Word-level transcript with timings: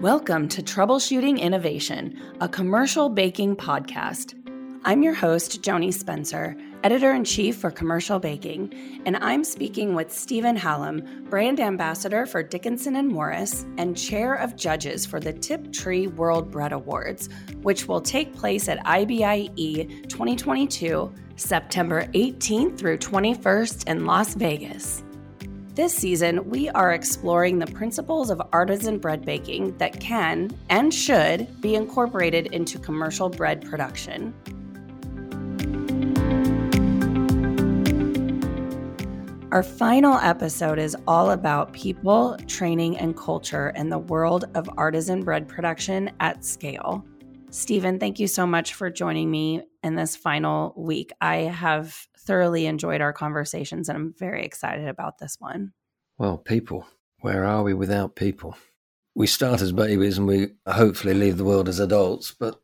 Welcome 0.00 0.48
to 0.48 0.62
Troubleshooting 0.62 1.38
Innovation, 1.38 2.18
a 2.40 2.48
commercial 2.48 3.10
baking 3.10 3.56
podcast. 3.56 4.32
I'm 4.82 5.02
your 5.02 5.12
host, 5.12 5.60
Joni 5.60 5.92
Spencer, 5.92 6.56
editor 6.82 7.12
in 7.12 7.22
chief 7.22 7.58
for 7.58 7.70
Commercial 7.70 8.18
Baking, 8.18 9.02
and 9.04 9.18
I'm 9.18 9.44
speaking 9.44 9.94
with 9.94 10.10
Stephen 10.10 10.56
Hallam, 10.56 11.26
brand 11.28 11.60
ambassador 11.60 12.24
for 12.24 12.42
Dickinson 12.42 12.96
and 12.96 13.08
Morris 13.08 13.66
and 13.76 13.94
chair 13.94 14.36
of 14.36 14.56
judges 14.56 15.04
for 15.04 15.20
the 15.20 15.34
Tiptree 15.34 16.06
World 16.06 16.50
Bread 16.50 16.72
Awards, 16.72 17.28
which 17.60 17.86
will 17.86 18.00
take 18.00 18.34
place 18.34 18.70
at 18.70 18.82
IBIE 18.86 20.08
2022, 20.08 21.12
September 21.36 22.06
18th 22.14 22.78
through 22.78 22.96
21st 22.96 23.86
in 23.86 24.06
Las 24.06 24.32
Vegas. 24.32 25.02
This 25.74 25.94
season, 25.94 26.50
we 26.50 26.68
are 26.70 26.92
exploring 26.92 27.60
the 27.60 27.66
principles 27.68 28.28
of 28.30 28.42
artisan 28.52 28.98
bread 28.98 29.24
baking 29.24 29.78
that 29.78 30.00
can 30.00 30.50
and 30.68 30.92
should 30.92 31.60
be 31.60 31.76
incorporated 31.76 32.48
into 32.48 32.76
commercial 32.76 33.28
bread 33.28 33.64
production. 33.64 34.34
Our 39.52 39.62
final 39.62 40.14
episode 40.18 40.80
is 40.80 40.96
all 41.06 41.30
about 41.30 41.72
people, 41.72 42.36
training, 42.48 42.98
and 42.98 43.16
culture 43.16 43.70
in 43.70 43.90
the 43.90 43.98
world 43.98 44.46
of 44.54 44.68
artisan 44.76 45.22
bread 45.22 45.46
production 45.46 46.10
at 46.18 46.44
scale. 46.44 47.04
Stephen, 47.50 48.00
thank 48.00 48.18
you 48.18 48.26
so 48.26 48.44
much 48.44 48.74
for 48.74 48.90
joining 48.90 49.30
me 49.30 49.62
in 49.84 49.94
this 49.94 50.16
final 50.16 50.74
week. 50.76 51.12
I 51.20 51.36
have 51.36 52.08
thoroughly 52.26 52.66
enjoyed 52.66 53.00
our 53.00 53.12
conversations 53.12 53.88
and 53.88 53.96
I'm 53.96 54.14
very 54.18 54.44
excited 54.44 54.88
about 54.88 55.18
this 55.18 55.36
one. 55.38 55.72
Well, 56.18 56.38
people, 56.38 56.86
where 57.20 57.44
are 57.44 57.62
we 57.62 57.74
without 57.74 58.16
people? 58.16 58.56
We 59.14 59.26
start 59.26 59.60
as 59.60 59.72
babies 59.72 60.18
and 60.18 60.26
we 60.26 60.48
hopefully 60.66 61.14
leave 61.14 61.36
the 61.36 61.44
world 61.44 61.68
as 61.68 61.80
adults, 61.80 62.32
but 62.38 62.60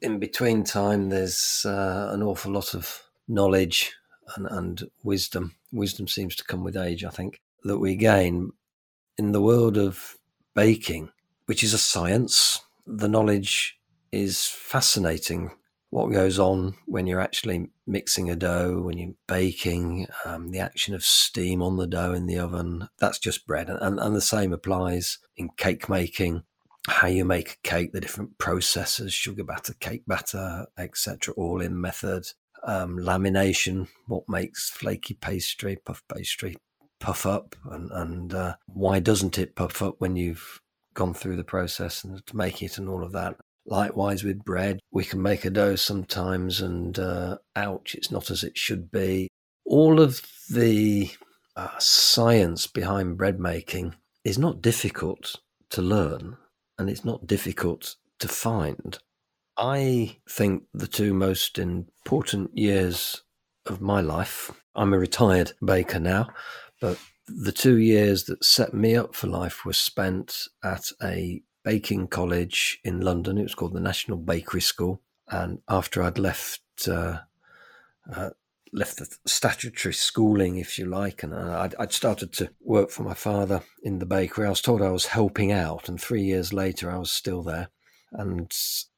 in 0.00 0.18
between 0.18 0.64
time, 0.64 1.08
there's 1.08 1.64
uh, 1.66 2.10
an 2.12 2.22
awful 2.22 2.52
lot 2.52 2.74
of 2.74 3.02
knowledge 3.28 3.92
and, 4.36 4.46
and 4.50 4.82
wisdom. 5.02 5.54
Wisdom 5.72 6.08
seems 6.08 6.36
to 6.36 6.44
come 6.44 6.64
with 6.64 6.76
age, 6.76 7.04
I 7.04 7.10
think, 7.10 7.40
that 7.64 7.78
we 7.78 7.96
gain 7.96 8.52
in 9.18 9.32
the 9.32 9.42
world 9.42 9.76
of 9.76 10.16
baking, 10.54 11.10
which 11.46 11.62
is 11.62 11.74
a 11.74 11.78
science. 11.78 12.60
The 12.86 13.08
knowledge 13.08 13.78
is 14.12 14.46
fascinating 14.46 15.52
what 15.90 16.12
goes 16.12 16.38
on 16.38 16.74
when 16.86 17.06
you're 17.06 17.20
actually 17.20 17.68
mixing 17.86 18.30
a 18.30 18.36
dough, 18.36 18.80
when 18.80 18.96
you're 18.96 19.14
baking, 19.26 20.06
um, 20.24 20.50
the 20.52 20.60
action 20.60 20.94
of 20.94 21.04
steam 21.04 21.62
on 21.62 21.76
the 21.76 21.86
dough 21.86 22.12
in 22.12 22.26
the 22.26 22.38
oven. 22.38 22.88
That's 22.98 23.18
just 23.18 23.46
bread. 23.46 23.68
And, 23.68 23.98
and 23.98 24.16
the 24.16 24.20
same 24.20 24.52
applies 24.52 25.18
in 25.36 25.50
cake 25.56 25.88
making, 25.88 26.44
how 26.86 27.08
you 27.08 27.24
make 27.24 27.52
a 27.52 27.68
cake, 27.68 27.92
the 27.92 28.00
different 28.00 28.38
processes, 28.38 29.12
sugar 29.12 29.44
batter, 29.44 29.74
cake 29.74 30.04
batter, 30.06 30.66
etc., 30.78 31.34
all 31.34 31.60
in 31.60 31.80
method. 31.80 32.24
Um, 32.62 32.98
lamination, 32.98 33.88
what 34.06 34.28
makes 34.28 34.68
flaky 34.68 35.14
pastry, 35.14 35.76
puff 35.84 36.02
pastry, 36.14 36.56
puff 37.00 37.26
up, 37.26 37.56
and, 37.64 37.90
and 37.90 38.34
uh, 38.34 38.56
why 38.66 39.00
doesn't 39.00 39.38
it 39.38 39.56
puff 39.56 39.82
up 39.82 39.96
when 39.98 40.14
you've 40.14 40.60
gone 40.94 41.14
through 41.14 41.36
the 41.36 41.44
process 41.44 42.04
and 42.04 42.24
to 42.26 42.36
make 42.36 42.62
it 42.62 42.78
and 42.78 42.88
all 42.88 43.02
of 43.02 43.12
that. 43.12 43.36
Likewise 43.70 44.24
with 44.24 44.44
bread, 44.44 44.80
we 44.90 45.04
can 45.04 45.22
make 45.22 45.44
a 45.44 45.50
dough 45.50 45.76
sometimes 45.76 46.60
and 46.60 46.98
uh, 46.98 47.38
ouch, 47.54 47.94
it's 47.94 48.10
not 48.10 48.30
as 48.30 48.42
it 48.42 48.58
should 48.58 48.90
be. 48.90 49.28
All 49.64 50.00
of 50.00 50.20
the 50.52 51.10
uh, 51.54 51.78
science 51.78 52.66
behind 52.66 53.16
bread 53.16 53.38
making 53.38 53.94
is 54.24 54.38
not 54.38 54.60
difficult 54.60 55.36
to 55.70 55.82
learn 55.82 56.36
and 56.78 56.90
it's 56.90 57.04
not 57.04 57.28
difficult 57.28 57.94
to 58.18 58.26
find. 58.26 58.98
I 59.56 60.16
think 60.28 60.64
the 60.74 60.88
two 60.88 61.14
most 61.14 61.56
important 61.56 62.58
years 62.58 63.22
of 63.66 63.80
my 63.80 64.00
life, 64.00 64.50
I'm 64.74 64.92
a 64.92 64.98
retired 64.98 65.52
baker 65.64 66.00
now, 66.00 66.28
but 66.80 66.98
the 67.28 67.52
two 67.52 67.76
years 67.76 68.24
that 68.24 68.44
set 68.44 68.74
me 68.74 68.96
up 68.96 69.14
for 69.14 69.28
life 69.28 69.64
were 69.64 69.72
spent 69.72 70.48
at 70.64 70.86
a 71.02 71.42
baking 71.64 72.08
college 72.08 72.80
in 72.84 73.00
London. 73.00 73.38
It 73.38 73.42
was 73.42 73.54
called 73.54 73.74
the 73.74 73.80
National 73.80 74.18
Bakery 74.18 74.60
School. 74.60 75.00
And 75.28 75.60
after 75.68 76.02
I'd 76.02 76.18
left, 76.18 76.62
uh, 76.88 77.20
uh, 78.12 78.30
left 78.72 78.98
the 78.98 79.08
statutory 79.26 79.94
schooling, 79.94 80.56
if 80.56 80.78
you 80.78 80.86
like, 80.86 81.22
and 81.22 81.34
I'd, 81.34 81.74
I'd, 81.76 81.92
started 81.92 82.32
to 82.34 82.50
work 82.60 82.90
for 82.90 83.02
my 83.02 83.14
father 83.14 83.62
in 83.82 83.98
the 83.98 84.06
bakery. 84.06 84.46
I 84.46 84.50
was 84.50 84.60
told 84.60 84.82
I 84.82 84.90
was 84.90 85.06
helping 85.06 85.52
out, 85.52 85.88
and 85.88 86.00
three 86.00 86.22
years 86.22 86.52
later, 86.52 86.90
I 86.90 86.98
was 86.98 87.12
still 87.12 87.42
there. 87.42 87.68
And 88.12 88.52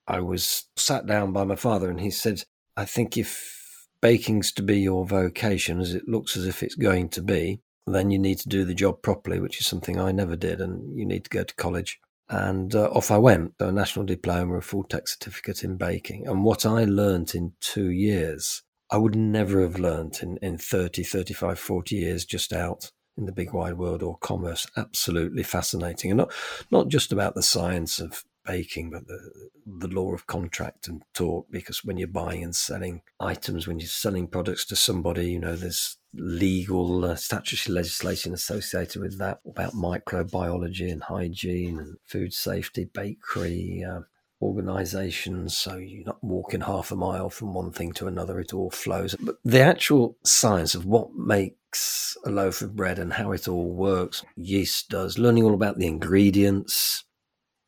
I 0.07 0.21
was 0.21 0.67
sat 0.77 1.07
down 1.07 1.33
by 1.33 1.45
my 1.45 1.57
father, 1.57 1.91
and 1.91 2.01
he 2.01 2.11
said, 2.11 2.45
"I 2.77 2.87
think 2.87 3.17
if 3.17 3.87
baking's 4.01 4.53
to 4.53 4.63
be 4.63 4.81
your 4.81 5.05
vocation, 5.07 5.81
as 5.81 5.95
it 5.95 6.09
looks 6.09 6.37
as 6.37 6.47
if 6.47 6.63
it's 6.63 6.75
going 6.75 7.09
to 7.11 7.23
be, 7.23 7.61
then 7.87 8.11
you 8.11 8.19
need 8.19 8.39
to 8.39 8.49
do 8.49 8.65
the 8.65 8.75
job 8.75 9.03
properly, 9.03 9.39
which 9.39 9.61
is 9.61 9.67
something 9.67 9.99
I 9.99 10.13
never 10.13 10.37
did, 10.37 10.61
and 10.61 10.99
you 10.99 11.05
need 11.05 11.25
to 11.25 11.31
go 11.31 11.45
to 11.45 11.55
college." 11.55 12.01
And 12.33 12.75
uh, 12.75 12.89
off 12.93 13.11
I 13.11 13.19
went, 13.19 13.53
a 13.61 13.71
national 13.71 14.07
diploma, 14.07 14.57
a 14.57 14.63
full 14.63 14.85
tech 14.85 15.07
certificate 15.07 15.63
in 15.63 15.77
baking. 15.77 16.27
And 16.27 16.45
what 16.45 16.65
I 16.65 16.85
learnt 16.85 17.35
in 17.35 17.53
two 17.61 17.91
years, 17.91 18.63
I 18.91 18.97
would 18.97 19.15
never 19.15 19.61
have 19.61 19.79
learnt 19.79 20.23
in, 20.23 20.39
in 20.39 20.57
30, 20.57 21.03
35, 21.03 21.59
40 21.59 21.95
years 21.95 22.25
just 22.25 22.55
out 22.55 22.91
in 23.19 23.27
the 23.27 23.33
big 23.33 23.53
wide 23.53 23.77
world 23.77 24.03
or 24.03 24.17
commerce. 24.17 24.67
Absolutely 24.79 25.43
fascinating. 25.43 26.11
And 26.11 26.19
not, 26.19 26.33
not 26.71 26.89
just 26.89 27.13
about 27.13 27.35
the 27.35 27.43
science 27.43 28.01
of 28.01 28.25
baking, 28.47 28.89
but 28.89 29.07
the, 29.07 29.51
the 29.67 29.89
law 29.89 30.15
of 30.15 30.27
contract 30.27 30.89
and 30.89 31.03
tort, 31.13 31.51
because 31.51 31.85
when 31.85 31.99
you're 31.99 32.09
buying 32.09 32.43
and 32.43 32.57
selling 32.57 33.03
items, 33.21 33.69
when 33.69 33.79
you're 33.79 33.89
selling 33.89 34.27
products 34.27 34.65
to 34.65 34.77
somebody, 34.77 35.33
you 35.33 35.39
know, 35.39 35.55
there's 35.55 35.99
legal 36.15 37.05
uh, 37.05 37.15
statutory 37.17 37.75
legislation 37.75 38.35
associated 38.35 39.01
with 39.01 39.19
that 39.19 39.41
about 39.47 39.73
microbiology 39.73 40.91
and 40.91 41.03
hygiene 41.03 41.79
and 41.79 41.97
food 42.05 42.33
safety, 42.33 42.89
bakery. 42.93 43.85
Uh, 43.89 44.01
organizations. 44.43 45.57
So 45.57 45.77
you're 45.77 46.05
not 46.05 46.23
walking 46.23 46.63
half 46.63 46.91
a 46.91 46.97
mile 46.97 47.31
from 47.31 47.55
one 47.55 47.71
thing 47.71 47.93
to 47.95 48.09
another. 48.09 48.41
It 48.41 48.53
all 48.53 48.71
flows. 48.71 49.15
But 49.19 49.37
the 49.45 49.61
actual 49.61 50.19
science 50.25 50.75
of 50.75 50.85
what 50.85 51.15
makes 51.15 52.17
a 52.27 52.31
loaf 52.31 52.61
of 52.61 52.77
bread 52.77 52.99
and 52.99 53.15
how 53.15 53.33
it 53.33 53.49
all 53.49 53.73
works 53.73 54.25
yeast 54.37 54.91
does 54.91 55.19
learning 55.19 55.45
all 55.45 55.55
about 55.55 55.79
the 55.79 55.87
ingredients. 55.87 57.05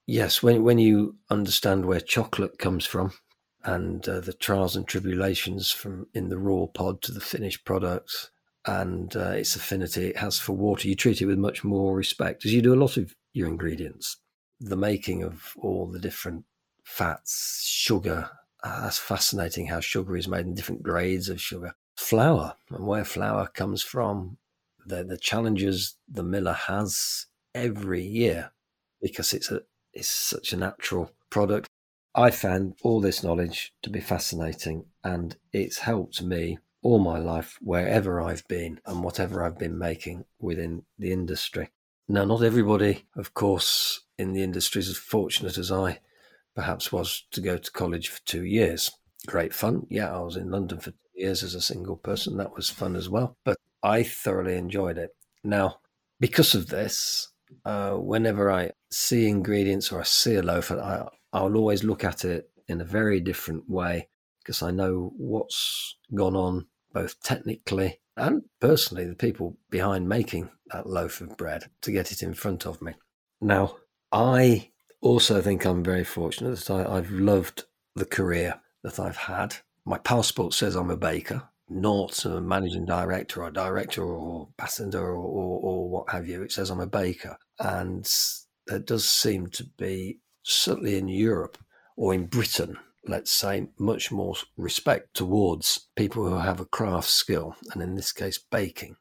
Yes 0.07 0.43
when 0.43 0.63
when 0.63 0.79
you 0.79 1.17
understand 1.31 1.87
where 1.87 2.01
chocolate 2.01 2.59
comes 2.59 2.85
from 2.85 3.13
and 3.63 4.07
uh, 4.07 4.21
the 4.21 4.35
trials 4.35 4.77
and 4.77 4.87
tribulations 4.87 5.71
from 5.71 6.07
in 6.13 6.29
the 6.29 6.37
raw 6.37 6.67
pod 6.67 7.01
to 7.03 7.13
the 7.13 7.23
finished 7.23 7.65
product 7.65 8.31
and 8.67 9.15
uh, 9.17 9.31
its 9.31 9.57
affinity 9.57 10.07
it 10.09 10.17
has 10.17 10.39
for 10.39 10.53
water, 10.53 10.89
you 10.89 10.95
treat 10.95 11.21
it 11.21 11.27
with 11.27 11.39
much 11.39 11.65
more 11.65 11.95
respect, 11.95 12.45
as 12.45 12.53
you 12.53 12.63
do 12.63 12.75
a 12.75 12.83
lot 12.83 12.97
of 12.97 13.15
your 13.33 13.49
ingredients. 13.49 14.17
The 14.61 14.77
making 14.77 15.23
of 15.23 15.53
all 15.59 15.87
the 15.87 15.99
different 15.99 16.45
fats, 16.85 17.63
sugar. 17.67 18.31
Uh, 18.63 18.83
that's 18.83 18.99
fascinating 18.99 19.67
how 19.67 19.81
sugar 19.81 20.17
is 20.17 20.29
made 20.29 20.47
in 20.47 20.55
different 20.55 20.83
grades 20.83 21.29
of 21.29 21.41
sugar. 21.41 21.75
Flour 21.97 22.57
and 22.71 22.87
where 22.87 23.05
flour 23.05 23.47
comes 23.49 23.83
from, 23.83 24.39
the, 24.87 25.05
the 25.05 25.19
challenges 25.19 25.97
the 26.09 26.23
miller 26.23 26.53
has 26.53 27.27
every 27.55 28.03
year 28.03 28.53
because 29.01 29.33
it's 29.33 29.51
a 29.51 29.63
it's 29.93 30.09
such 30.09 30.53
a 30.53 30.57
natural 30.57 31.11
product. 31.31 31.69
I 32.15 32.31
found 32.31 32.75
all 32.83 33.01
this 33.01 33.23
knowledge 33.23 33.73
to 33.83 33.91
be 33.91 34.01
fascinating 34.01 34.87
and 35.03 35.37
it's 35.53 35.79
helped 35.79 36.23
me 36.23 36.59
all 36.85 36.99
my 36.99 37.19
life, 37.19 37.59
wherever 37.63 38.21
I've 38.21 38.47
been 38.47 38.79
and 38.87 39.03
whatever 39.03 39.43
I've 39.43 39.59
been 39.59 39.79
making 39.79 40.27
within 40.39 40.83
the 40.99 41.13
industry. 41.13 41.71
Now, 42.09 42.27
not 42.27 42.43
everybody, 42.43 43.07
of 43.17 43.33
course, 43.33 44.03
in 44.19 44.35
the 44.35 44.43
industry 44.43 44.81
is 44.81 44.91
as 44.91 44.99
fortunate 44.99 45.57
as 45.57 45.73
I 45.73 46.01
perhaps 46.55 46.93
was 46.93 47.25
to 47.33 47.41
go 47.41 47.57
to 47.57 47.71
college 47.73 48.09
for 48.09 48.21
two 48.27 48.45
years. 48.45 48.93
Great 49.27 49.55
fun. 49.55 49.87
Yeah, 49.89 50.15
I 50.15 50.21
was 50.21 50.37
in 50.37 50.51
London 50.51 50.79
for 50.79 50.93
years 51.15 51.43
as 51.43 51.55
a 51.55 51.61
single 51.63 51.97
person. 51.97 52.37
That 52.37 52.55
was 52.55 52.69
fun 52.69 52.97
as 52.97 53.09
well. 53.09 53.35
But 53.47 53.57
I 53.83 54.03
thoroughly 54.03 54.57
enjoyed 54.57 54.99
it. 54.99 55.11
Now, 55.43 55.79
because 56.21 56.55
of 56.55 56.69
this, 56.69 57.33
uh, 57.65 57.93
whenever 57.93 58.51
I 58.53 58.73
see 58.91 59.27
ingredients 59.27 59.91
or 59.91 60.01
I 60.01 60.05
see 60.05 60.35
a 60.35 60.43
loaf, 60.43 60.71
I, 60.71 61.09
I'll 61.33 61.57
always 61.57 61.83
look 61.83 62.05
at 62.05 62.27
it 62.27 62.51
in 62.69 62.83
a 62.83 62.85
very 62.85 63.21
different 63.21 63.69
way 63.71 64.09
because 64.43 64.63
I 64.63 64.71
know 64.71 65.13
what's 65.17 65.97
gone 66.15 66.37
on 66.37 66.67
both 66.95 67.23
technically 67.23 68.01
and 68.17 68.43
personally, 68.61 69.07
the 69.07 69.15
people 69.15 69.59
behind 69.71 70.09
making 70.09 70.51
that 70.73 70.87
loaf 70.87 71.21
of 71.21 71.37
bread 71.37 71.65
to 71.83 71.93
get 71.93 72.13
it 72.13 72.23
in 72.23 72.35
front 72.35 72.67
of 72.67 72.81
me. 72.81 72.95
Now, 73.41 73.77
I 74.13 74.71
also 75.01 75.43
think 75.43 75.65
I'm 75.65 75.83
very 75.83 76.05
fortunate 76.05 76.59
that 76.59 76.71
I, 76.71 76.95
have 76.95 77.11
loved 77.11 77.65
the 77.95 78.05
career 78.05 78.61
that 78.83 79.01
I've 79.01 79.17
had. 79.17 79.57
My 79.85 79.99
passport 79.99 80.55
says 80.55 80.77
I'm 80.77 80.91
a 80.91 80.97
baker, 80.97 81.43
not 81.69 82.25
a 82.25 82.41
managing 82.41 82.87
director 82.87 83.43
or 83.43 83.51
director 83.51 84.05
or 84.05 84.49
passenger 84.57 85.05
or, 85.05 85.17
or, 85.17 85.61
or 85.61 85.89
what 85.89 86.11
have 86.11 86.29
you. 86.29 86.43
It 86.43 86.53
says 86.53 86.71
I'm 86.71 86.81
a 86.81 86.87
baker. 86.87 87.37
And 87.59 88.09
there 88.67 88.79
does 88.79 89.09
seem 89.09 89.49
to 89.49 89.65
be, 89.77 90.21
certainly 90.45 90.97
in 90.97 91.09
Europe 91.09 91.59
or 91.97 92.15
in 92.15 92.27
Britain, 92.27 92.79
let's 93.07 93.31
say, 93.31 93.69
much 93.79 94.11
more 94.11 94.35
respect 94.57 95.15
towards 95.15 95.89
people 95.97 96.29
who 96.29 96.37
have 96.37 96.61
a 96.61 96.67
craft 96.67 97.09
skill, 97.09 97.57
and 97.73 97.83
in 97.83 97.95
this 97.95 98.13
case, 98.13 98.39
baking, 98.39 98.97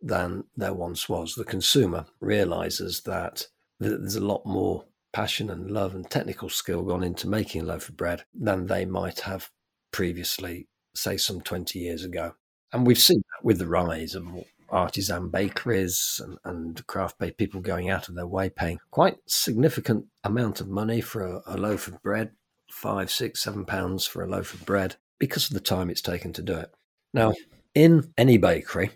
than 0.00 0.44
there 0.56 0.74
once 0.74 1.08
was. 1.08 1.34
The 1.34 1.44
consumer 1.44 2.06
realizes 2.20 3.02
that 3.02 3.48
there's 3.80 4.16
a 4.16 4.24
lot 4.24 4.44
more 4.46 4.84
passion 5.12 5.50
and 5.50 5.70
love 5.70 5.94
and 5.94 6.08
technical 6.10 6.48
skill 6.48 6.82
gone 6.82 7.02
into 7.02 7.28
making 7.28 7.62
a 7.62 7.64
loaf 7.64 7.88
of 7.88 7.96
bread 7.96 8.24
than 8.34 8.66
they 8.66 8.84
might 8.84 9.20
have 9.20 9.50
previously, 9.90 10.68
say, 10.94 11.16
some 11.16 11.40
20 11.40 11.78
years 11.78 12.04
ago. 12.04 12.34
And 12.72 12.86
we've 12.86 12.98
seen 12.98 13.22
that 13.30 13.44
with 13.44 13.58
the 13.58 13.66
rise 13.66 14.14
of 14.14 14.26
artisan 14.68 15.28
bakeries 15.28 16.20
and, 16.22 16.38
and 16.44 16.86
craft 16.86 17.18
baked 17.18 17.38
people 17.38 17.60
going 17.60 17.88
out 17.88 18.08
of 18.08 18.14
their 18.14 18.26
way, 18.26 18.50
paying 18.50 18.78
quite 18.90 19.16
significant 19.26 20.04
amount 20.24 20.60
of 20.60 20.68
money 20.68 21.00
for 21.00 21.22
a, 21.22 21.42
a 21.46 21.56
loaf 21.56 21.88
of 21.88 22.02
bread, 22.02 22.32
five, 22.70 23.10
six, 23.10 23.42
seven 23.42 23.64
pounds 23.64 24.06
for 24.06 24.22
a 24.22 24.28
loaf 24.28 24.54
of 24.54 24.66
bread, 24.66 24.96
because 25.18 25.48
of 25.48 25.54
the 25.54 25.60
time 25.60 25.90
it's 25.90 26.02
taken 26.02 26.32
to 26.34 26.42
do 26.42 26.54
it. 26.54 26.72
Now, 27.12 27.34
in 27.74 28.12
any 28.18 28.36
bakery, 28.36 28.90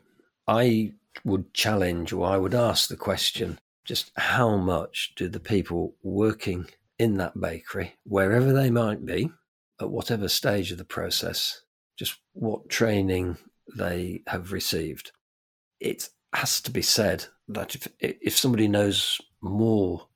I 0.47 0.93
would 1.25 1.53
challenge 1.55 2.13
or 2.13 2.27
I 2.27 2.37
would 2.37 2.55
ask 2.55 2.89
the 2.89 2.97
question 2.97 3.59
just 3.85 4.13
how 4.17 4.57
much 4.57 5.15
do 5.17 5.29
the 5.29 5.41
people 5.41 5.95
working 6.03 6.67
in 6.99 7.17
that 7.17 7.41
bakery, 7.41 7.95
wherever 8.05 8.53
they 8.53 8.71
might 8.71 9.05
be, 9.05 9.31
at 9.81 9.91
whatever 9.91 10.29
stage 10.29 10.71
of 10.71 10.79
the 10.79 10.85
process, 10.85 11.63
just 11.97 12.17
what 12.35 12.69
training 12.69 13.39
they 13.77 14.23
have 14.27 14.53
received? 14.53 15.13
it 15.81 16.09
has 16.33 16.61
to 16.61 16.71
be 16.71 16.83
said 16.83 17.25
that 17.49 17.75
if 17.75 17.89
if 17.99 18.37
somebody 18.37 18.69
knows 18.69 19.21
more 19.41 20.07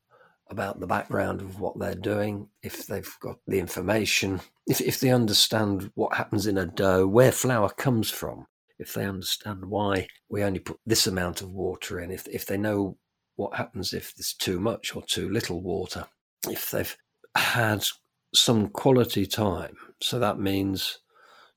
about 0.55 0.79
the 0.79 0.87
background 0.87 1.41
of 1.41 1.59
what 1.59 1.77
they're 1.79 1.97
doing, 1.97 2.49
if 2.62 2.87
they've 2.87 3.17
got 3.21 3.39
the 3.47 3.59
information, 3.59 4.41
if 4.69 4.81
if 4.81 5.01
they 5.01 5.11
understand 5.11 5.91
what 5.95 6.15
happens 6.15 6.47
in 6.47 6.56
a 6.56 6.65
dough, 6.65 7.06
where 7.06 7.33
flour 7.33 7.69
comes 7.71 8.09
from, 8.09 8.47
if 8.79 8.95
they 8.95 9.05
understand 9.05 9.65
why 9.65 10.06
we 10.29 10.45
only 10.45 10.61
put 10.61 10.79
this 10.87 11.09
amount 11.09 11.43
of 11.43 11.51
water 11.51 11.99
in, 11.99 12.12
if 12.12 12.29
if 12.29 12.47
they 12.47 12.56
know 12.56 12.97
what 13.37 13.56
happens 13.56 13.93
if 13.93 14.15
there's 14.15 14.33
too 14.33 14.61
much 14.61 14.95
or 14.95 15.03
too 15.03 15.29
little 15.29 15.61
water, 15.61 16.06
if 16.49 16.71
they've 16.71 16.97
had 17.35 17.85
some 18.33 18.69
quality 18.69 19.27
time, 19.27 19.77
so 20.01 20.21
that 20.21 20.39
means 20.39 21.01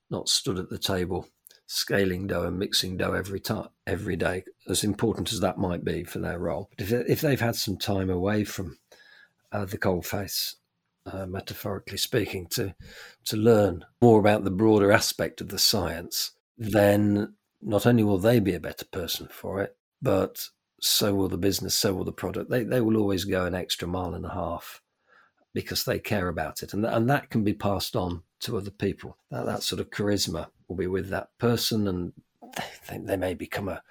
not 0.09 0.27
stood 0.27 0.57
at 0.57 0.69
the 0.69 0.79
table 0.79 1.27
scaling 1.67 2.27
dough 2.27 2.43
and 2.43 2.57
mixing 2.57 2.97
dough 2.97 3.13
every 3.13 3.39
time, 3.39 3.67
every 3.85 4.15
day, 4.15 4.43
as 4.69 4.83
important 4.83 5.31
as 5.31 5.41
that 5.41 5.57
might 5.57 5.83
be 5.83 6.03
for 6.03 6.19
their 6.19 6.39
role. 6.39 6.69
But 6.71 6.81
if, 6.81 6.91
if 7.09 7.21
they've 7.21 7.39
had 7.39 7.55
some 7.55 7.77
time 7.77 8.09
away 8.09 8.43
from 8.43 8.77
uh, 9.51 9.65
the 9.65 9.77
coalface, 9.77 10.55
uh, 11.05 11.25
metaphorically 11.25 11.97
speaking, 11.97 12.47
to 12.47 12.75
to 13.25 13.37
learn 13.37 13.85
more 14.01 14.19
about 14.19 14.43
the 14.43 14.51
broader 14.51 14.91
aspect 14.91 15.41
of 15.41 15.49
the 15.49 15.59
science, 15.59 16.31
then 16.57 17.35
not 17.61 17.85
only 17.85 18.03
will 18.03 18.17
they 18.17 18.39
be 18.39 18.53
a 18.53 18.59
better 18.59 18.85
person 18.85 19.27
for 19.31 19.61
it, 19.61 19.75
but 20.01 20.49
so 20.79 21.13
will 21.13 21.27
the 21.27 21.37
business, 21.37 21.75
so 21.75 21.93
will 21.93 22.03
the 22.03 22.11
product. 22.11 22.49
They 22.49 22.63
they 22.63 22.81
will 22.81 22.97
always 22.97 23.25
go 23.25 23.45
an 23.45 23.55
extra 23.55 23.87
mile 23.87 24.13
and 24.13 24.25
a 24.25 24.33
half 24.33 24.81
because 25.53 25.85
they 25.85 25.99
care 25.99 26.27
about 26.27 26.61
it, 26.61 26.73
and 26.73 26.85
and 26.85 27.09
that 27.09 27.29
can 27.29 27.43
be 27.43 27.53
passed 27.53 27.95
on 27.95 28.23
to 28.41 28.57
other 28.57 28.71
people. 28.71 29.17
That 29.31 29.45
that 29.45 29.63
sort 29.63 29.79
of 29.79 29.89
charisma 29.89 30.47
will 30.67 30.75
be 30.75 30.87
with 30.87 31.09
that 31.09 31.29
person, 31.39 31.87
and 31.87 32.13
they, 32.89 32.97
they 32.99 33.17
may 33.17 33.33
become 33.33 33.69
a, 33.69 33.81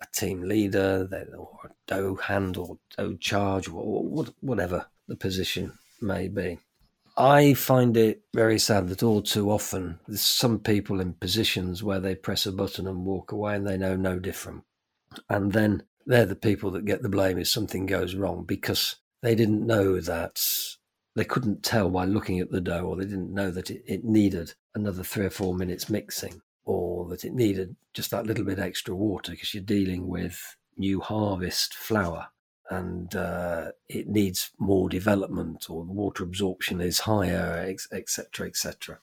a 0.00 0.06
team 0.12 0.42
leader, 0.42 1.08
or 1.38 1.58
a 1.64 1.70
dough 1.86 2.16
hand, 2.16 2.56
or 2.56 2.78
dough 2.96 3.14
charge, 3.14 3.68
or 3.68 4.26
whatever 4.40 4.86
the 5.08 5.16
position 5.16 5.72
may 6.00 6.28
be. 6.28 6.58
I 7.16 7.54
find 7.54 7.96
it 7.96 8.22
very 8.34 8.58
sad 8.58 8.88
that 8.88 9.02
all 9.02 9.22
too 9.22 9.50
often 9.50 10.00
there's 10.08 10.20
some 10.20 10.58
people 10.58 11.00
in 11.00 11.12
positions 11.14 11.82
where 11.82 12.00
they 12.00 12.16
press 12.16 12.44
a 12.44 12.52
button 12.52 12.88
and 12.88 13.04
walk 13.04 13.30
away 13.30 13.54
and 13.54 13.66
they 13.66 13.78
know 13.78 13.94
no 13.94 14.18
different. 14.18 14.64
And 15.28 15.52
then 15.52 15.84
they're 16.06 16.26
the 16.26 16.34
people 16.34 16.72
that 16.72 16.84
get 16.84 17.02
the 17.02 17.08
blame 17.08 17.38
if 17.38 17.48
something 17.48 17.86
goes 17.86 18.16
wrong 18.16 18.44
because 18.44 18.96
they 19.22 19.36
didn't 19.36 19.64
know 19.64 20.00
that 20.00 20.40
they 21.14 21.24
couldn't 21.24 21.62
tell 21.62 21.88
by 21.88 22.04
looking 22.04 22.40
at 22.40 22.50
the 22.50 22.60
dough, 22.60 22.86
or 22.86 22.96
they 22.96 23.04
didn't 23.04 23.32
know 23.32 23.50
that 23.52 23.70
it, 23.70 23.82
it 23.86 24.04
needed 24.04 24.54
another 24.74 25.04
three 25.04 25.26
or 25.26 25.30
four 25.30 25.54
minutes 25.54 25.88
mixing, 25.88 26.42
or 26.64 27.08
that 27.08 27.24
it 27.24 27.32
needed 27.32 27.76
just 27.92 28.10
that 28.10 28.26
little 28.26 28.44
bit 28.44 28.58
extra 28.58 28.94
water 28.94 29.30
because 29.30 29.54
you're 29.54 29.62
dealing 29.62 30.08
with 30.08 30.56
new 30.76 31.00
harvest 31.00 31.72
flour 31.72 32.26
and 32.76 33.14
uh, 33.14 33.72
it 33.88 34.08
needs 34.08 34.50
more 34.58 34.88
development, 34.88 35.68
or 35.70 35.84
the 35.84 35.92
water 35.92 36.24
absorption 36.24 36.80
is 36.80 37.00
higher, 37.00 37.76
etc., 37.92 38.46
etc. 38.46 38.98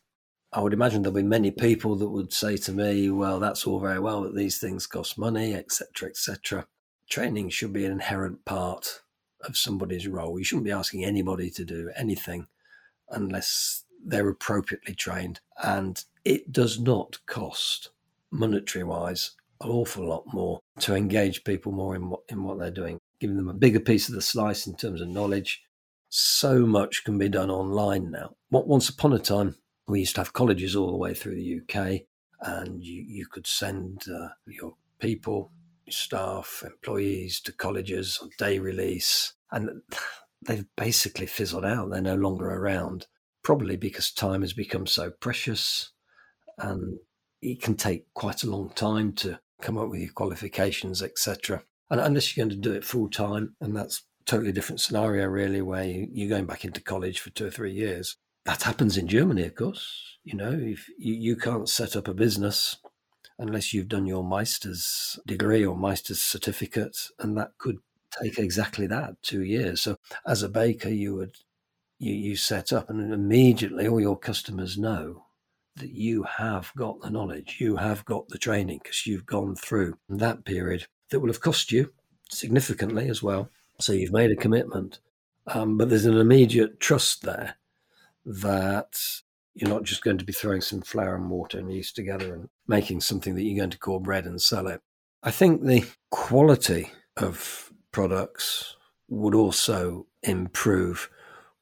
I 0.54 0.62
would 0.62 0.74
imagine 0.74 1.02
there'll 1.02 1.16
be 1.16 1.24
many 1.24 1.52
people 1.52 1.96
that 1.96 2.10
would 2.10 2.34
say 2.34 2.58
to 2.58 2.72
me, 2.72 3.10
"Well, 3.10 3.40
that's 3.40 3.66
all 3.66 3.80
very 3.80 4.00
well, 4.00 4.24
but 4.24 4.36
these 4.36 4.58
things 4.58 4.88
cost 4.88 5.18
money, 5.18 5.54
etc., 5.56 6.10
etc." 6.10 6.68
Training 7.10 7.50
should 7.50 7.74
be 7.74 7.86
an 7.86 7.92
inherent 7.92 8.46
part 8.46 9.02
of 9.44 9.58
somebody's 9.58 10.08
role. 10.08 10.38
You 10.38 10.46
shouldn't 10.46 10.66
be 10.66 10.72
asking 10.72 11.06
anybody 11.06 11.50
to 11.52 11.66
do 11.66 11.92
anything 11.96 12.48
unless 13.10 13.84
they're 14.04 14.30
appropriately 14.30 14.96
trained. 14.96 15.40
And 15.64 16.04
it 16.26 16.52
does 16.52 16.80
not 16.80 17.20
cost, 17.26 17.90
monetary 18.32 18.84
wise, 18.84 19.32
an 19.62 19.70
awful 19.70 20.08
lot 20.08 20.34
more 20.34 20.60
to 20.80 20.96
engage 20.96 21.44
people 21.44 21.72
more 21.72 21.96
in 21.96 22.10
what, 22.10 22.22
in 22.30 22.44
what 22.44 22.60
they're 22.60 22.72
doing, 22.72 23.00
giving 23.22 23.38
them 23.38 23.48
a 23.48 23.54
bigger 23.54 23.80
piece 23.80 24.10
of 24.10 24.16
the 24.16 24.22
slice 24.22 24.66
in 24.66 24.76
terms 24.76 25.00
of 25.00 25.08
knowledge. 25.08 25.62
So 26.10 26.66
much 26.66 27.06
can 27.06 27.18
be 27.18 27.30
done 27.30 27.52
online 27.52 28.12
now. 28.12 28.36
What 28.50 28.68
Once 28.68 28.90
upon 28.90 29.14
a 29.14 29.20
time, 29.20 29.56
we 29.88 30.00
used 30.02 30.16
to 30.16 30.22
have 30.22 30.34
colleges 30.34 30.76
all 30.76 30.92
the 30.92 30.98
way 30.98 31.14
through 31.14 31.36
the 31.36 31.62
UK, 31.62 32.02
and 32.42 32.84
you, 32.84 33.04
you 33.08 33.28
could 33.28 33.46
send 33.46 34.04
uh, 34.10 34.30
your 34.48 34.74
people 35.00 35.52
staff, 35.90 36.64
employees 36.66 37.40
to 37.42 37.52
colleges 37.52 38.20
on 38.22 38.30
day 38.38 38.58
release, 38.60 39.34
and 39.52 39.70
they've 40.42 40.66
basically 40.76 41.28
fizzled 41.28 41.64
out. 41.64 41.92
They're 41.92 42.02
no 42.02 42.16
longer 42.16 42.50
around, 42.50 43.06
probably 43.44 43.78
because 43.78 44.12
time 44.12 44.42
has 44.42 44.54
become 44.54 44.88
so 44.88 45.12
precious 45.12 45.92
and 46.58 46.98
it 47.42 47.62
can 47.62 47.76
take 47.76 48.12
quite 48.14 48.44
a 48.44 48.50
long 48.50 48.70
time 48.70 49.14
to 49.14 49.40
come 49.62 49.78
up 49.78 49.90
with 49.90 50.02
your 50.02 50.12
qualifications, 50.14 51.02
etc. 51.02 51.64
And 51.92 52.00
unless 52.00 52.36
you're 52.36 52.46
going 52.46 52.56
to 52.56 52.70
do 52.70 52.74
it 52.74 52.86
full 52.86 53.10
time, 53.10 53.54
and 53.60 53.76
that's 53.76 54.00
a 54.22 54.24
totally 54.24 54.54
different 54.54 54.80
scenario, 54.80 55.28
really, 55.28 55.62
where 55.62 55.84
you're 55.84 56.30
going 56.30 56.46
back 56.46 56.64
into 56.64 56.82
college 56.82 57.20
for 57.20 57.32
two 57.32 57.48
or 57.48 57.52
three 57.52 57.74
years. 57.74 58.16
That 58.46 58.64
happens 58.64 58.98
in 58.98 59.10
Germany, 59.10 59.44
of 59.44 59.56
course. 59.56 60.18
You 60.24 60.36
know, 60.36 60.52
if 60.54 60.88
you, 60.98 61.14
you 61.14 61.36
can't 61.36 61.68
set 61.68 61.98
up 61.98 62.08
a 62.08 62.14
business 62.14 62.78
unless 63.38 63.74
you've 63.74 63.90
done 63.90 64.06
your 64.06 64.24
Meister's 64.24 65.20
degree 65.28 65.66
or 65.66 65.76
Meister's 65.76 66.22
certificate, 66.22 66.98
and 67.20 67.38
that 67.38 67.52
could 67.58 67.80
take 68.22 68.40
exactly 68.40 68.88
that 68.88 69.22
two 69.22 69.44
years. 69.44 69.82
So 69.82 69.98
as 70.26 70.44
a 70.44 70.50
baker, 70.50 70.90
you 70.90 71.16
would 71.16 71.36
you 72.00 72.14
you 72.14 72.38
set 72.38 72.72
up, 72.72 72.90
and 72.90 73.14
immediately 73.14 73.86
all 73.86 74.00
your 74.00 74.18
customers 74.18 74.78
know 74.78 75.26
that 75.76 75.92
you 75.92 76.24
have 76.24 76.72
got 76.78 77.02
the 77.02 77.10
knowledge, 77.10 77.58
you 77.60 77.76
have 77.76 78.06
got 78.06 78.30
the 78.30 78.38
training 78.38 78.80
because 78.82 79.06
you've 79.06 79.26
gone 79.26 79.56
through 79.56 79.98
that 80.08 80.46
period 80.46 80.88
that 81.12 81.20
will 81.20 81.30
have 81.30 81.42
cost 81.42 81.72
you 81.72 81.94
significantly 82.30 83.08
as 83.08 83.22
well. 83.22 83.50
So 83.80 83.94
you've 83.94 84.12
made 84.12 84.32
a 84.32 84.36
commitment, 84.36 85.00
um, 85.48 85.78
but 85.78 85.90
there's 85.90 86.06
an 86.06 86.18
immediate 86.18 86.80
trust 86.80 87.22
there 87.22 87.56
that 88.26 88.98
you're 89.54 89.70
not 89.70 89.84
just 89.84 90.04
going 90.04 90.18
to 90.18 90.26
be 90.26 90.34
throwing 90.34 90.62
some 90.62 90.82
flour 90.82 91.16
and 91.16 91.30
water 91.30 91.60
and 91.60 91.72
yeast 91.72 91.96
together 91.96 92.34
and 92.34 92.50
making 92.68 93.02
something 93.02 93.36
that 93.36 93.44
you're 93.44 93.58
going 93.58 93.70
to 93.70 93.78
call 93.78 94.00
bread 94.00 94.26
and 94.26 94.42
sell 94.42 94.68
it. 94.68 94.82
I 95.24 95.32
think 95.32 95.64
the 95.64 95.86
quality 96.10 96.92
of 97.18 97.72
products 97.92 98.76
would 99.10 99.36
also 99.36 100.08
improve 100.24 101.10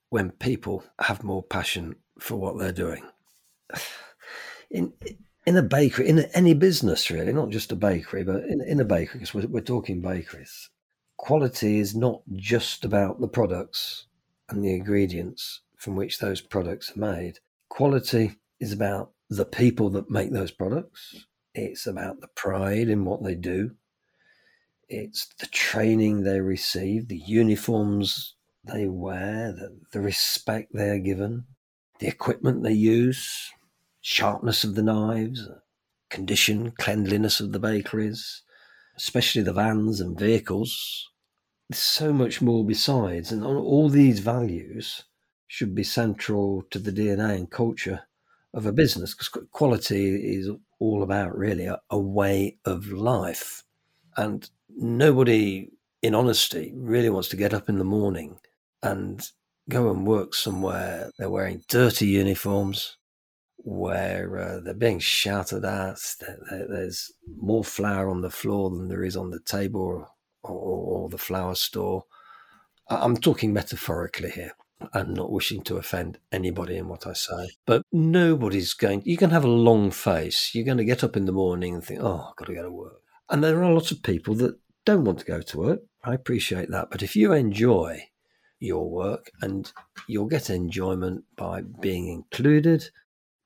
when 0.10 0.32
people 0.32 0.84
have 1.00 1.24
more 1.24 1.44
passion 1.44 1.96
for 2.20 2.36
what 2.36 2.58
they're 2.58 2.72
doing. 2.72 3.04
In 4.72 4.94
in 5.50 5.58
a 5.58 5.64
bakery, 5.64 6.08
in 6.08 6.20
any 6.36 6.54
business 6.54 7.10
really, 7.10 7.34
not 7.34 7.50
just 7.50 7.72
a 7.72 7.76
bakery, 7.76 8.24
but 8.24 8.44
in, 8.44 8.62
in 8.62 8.80
a 8.80 8.86
bakery, 8.86 9.20
because 9.20 9.34
we're, 9.34 9.48
we're 9.48 9.62
talking 9.62 10.00
bakeries, 10.00 10.70
quality 11.18 11.80
is 11.80 11.96
not 11.96 12.22
just 12.36 12.86
about 12.86 13.20
the 13.20 13.28
products 13.28 14.06
and 14.48 14.64
the 14.64 14.76
ingredients 14.76 15.62
from 15.76 15.96
which 15.96 16.20
those 16.20 16.40
products 16.40 16.96
are 16.96 17.00
made. 17.00 17.40
Quality 17.68 18.36
is 18.60 18.72
about 18.72 19.12
the 19.28 19.44
people 19.44 19.90
that 19.90 20.12
make 20.12 20.32
those 20.32 20.52
products. 20.52 21.26
It's 21.56 21.88
about 21.88 22.22
the 22.22 22.28
pride 22.28 22.88
in 22.88 23.04
what 23.04 23.24
they 23.24 23.34
do. 23.34 23.72
It's 24.88 25.30
the 25.40 25.48
training 25.48 26.22
they 26.22 26.42
receive, 26.42 27.08
the 27.08 27.24
uniforms 27.26 28.36
they 28.64 28.86
wear, 28.86 29.52
the, 29.52 29.80
the 29.94 30.00
respect 30.00 30.74
they 30.76 30.90
are 30.90 31.00
given, 31.00 31.46
the 31.98 32.08
equipment 32.08 32.62
they 32.62 32.74
use, 32.74 33.52
sharpness 34.02 34.64
of 34.64 34.76
the 34.76 34.84
knives, 34.84 35.48
condition, 36.10 36.72
cleanliness 36.72 37.40
of 37.40 37.52
the 37.52 37.60
bakeries, 37.60 38.44
especially 38.98 39.42
the 39.42 39.54
vans 39.54 40.02
and 40.02 40.18
vehicles 40.20 41.10
there's 41.70 41.80
so 41.80 42.12
much 42.12 42.42
more 42.42 42.66
besides. 42.66 43.32
And 43.32 43.44
all 43.44 43.90
these 43.90 44.20
values 44.20 45.04
should 45.48 45.76
be 45.76 45.84
central 45.84 46.64
to 46.72 46.80
the 46.80 46.92
DNA 46.92 47.36
and 47.36 47.50
culture 47.50 48.02
of 48.54 48.66
a 48.66 48.72
business 48.72 49.14
because 49.14 49.30
quality 49.52 50.36
is 50.36 50.50
all 50.80 51.04
about 51.04 51.38
really 51.38 51.66
a, 51.66 51.80
a 51.90 52.00
way 52.00 52.58
of 52.66 52.92
life. 52.92 53.64
And 54.18 54.50
nobody, 54.76 55.70
in 56.02 56.16
honesty, 56.16 56.74
really 56.76 57.10
wants 57.10 57.30
to 57.30 57.38
get 57.38 57.54
up 57.54 57.70
in 57.70 57.78
the 57.78 57.84
morning 57.84 58.40
and 58.82 59.30
go 59.70 59.92
and 59.92 60.08
work 60.08 60.34
somewhere. 60.34 61.12
They're 61.20 61.30
wearing 61.30 61.64
dirty 61.68 62.08
uniforms, 62.08 62.98
where 63.64 64.38
uh, 64.38 64.60
they're 64.62 64.74
being 64.74 65.00
shouted 65.00 65.66
at. 65.66 66.00
There's 66.50 67.12
more 67.38 67.64
flour 67.64 68.10
on 68.10 68.22
the 68.22 68.30
floor 68.30 68.70
than 68.70 68.88
there 68.88 69.04
is 69.04 69.18
on 69.18 69.32
the 69.32 69.40
table 69.40 69.82
or, 69.82 70.08
or, 70.44 71.04
or 71.04 71.10
the 71.10 71.18
flour 71.18 71.56
store. 71.56 72.04
I'm 72.88 73.18
talking 73.18 73.54
metaphorically 73.54 74.32
here. 74.32 74.54
I'm 74.94 75.14
not 75.14 75.32
wishing 75.32 75.62
to 75.64 75.78
offend 75.78 76.20
anybody 76.32 76.78
in 76.78 76.88
what 76.88 77.06
I 77.06 77.14
say, 77.14 77.50
but 77.66 77.84
nobody's 77.92 78.74
going. 78.74 79.02
You 79.06 79.18
can 79.18 79.30
have 79.30 79.44
a 79.44 79.50
long 79.50 79.92
face. 79.92 80.52
You're 80.56 80.66
going 80.66 80.78
to 80.78 80.86
get 80.86 81.04
up 81.04 81.18
in 81.18 81.26
the 81.26 81.34
morning 81.34 81.74
and 81.74 81.84
think, 81.84 82.00
"Oh, 82.02 82.30
I've 82.30 82.36
got 82.38 82.46
to 82.46 82.56
go 82.56 82.64
to 82.64 82.72
work." 82.72 83.02
And 83.30 83.44
there 83.44 83.62
are 83.62 83.74
lots 83.74 83.92
of 83.92 84.02
people 84.02 84.36
that 84.36 84.58
don't 84.86 85.04
want 85.04 85.20
to 85.20 85.26
go 85.26 85.42
to 85.42 85.58
work. 85.58 85.80
I 86.04 86.14
appreciate 86.14 86.72
that, 86.72 86.90
but 86.92 87.04
if 87.04 87.16
you 87.16 87.34
enjoy 87.34 88.04
your 88.60 88.90
work 88.90 89.32
and 89.42 89.72
you'll 90.08 90.28
get 90.28 90.50
enjoyment 90.50 91.26
by 91.36 91.62
being 91.62 92.08
included, 92.08 92.90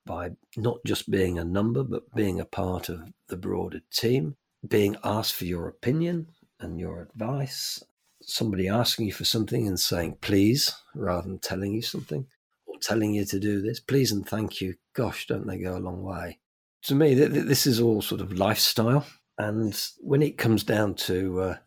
by 0.05 0.31
not 0.57 0.77
just 0.86 1.10
being 1.10 1.38
a 1.38 1.43
number, 1.43 1.83
but 1.83 2.13
being 2.15 2.39
a 2.39 2.45
part 2.45 2.89
of 2.89 3.12
the 3.27 3.38
broader 3.38 3.81
team, 3.91 4.36
being 4.67 4.95
asked 5.03 5.33
for 5.33 5.45
your 5.45 5.67
opinion 5.67 6.27
and 6.60 6.79
your 6.79 7.01
advice, 7.01 7.83
somebody 8.22 8.67
asking 8.67 9.07
you 9.07 9.13
for 9.13 9.25
something 9.25 9.67
and 9.67 9.79
saying 9.79 10.17
please 10.22 10.74
rather 10.95 11.27
than 11.27 11.39
telling 11.39 11.74
you 11.74 11.81
something 11.81 12.25
or 12.65 12.75
telling 12.79 13.13
you 13.13 13.25
to 13.25 13.39
do 13.39 13.62
this, 13.62 13.79
please 13.79 14.12
and 14.12 14.27
thank 14.27 14.62
you. 14.62 14.75
Gosh, 14.93 15.27
don't 15.27 15.48
they 15.48 15.57
go 15.57 15.77
a 15.77 15.79
long 15.79 16.03
way? 16.03 16.39
To 16.83 16.95
me, 16.95 17.13
this 17.13 17.65
is 17.65 17.79
all 17.79 18.01
sort 18.01 18.22
of 18.22 18.33
lifestyle. 18.33 19.05
And 19.38 19.79
when 20.00 20.22
it 20.22 20.38
comes 20.38 20.63
down 20.63 20.95
to 20.95 21.41
uh, 21.41 21.57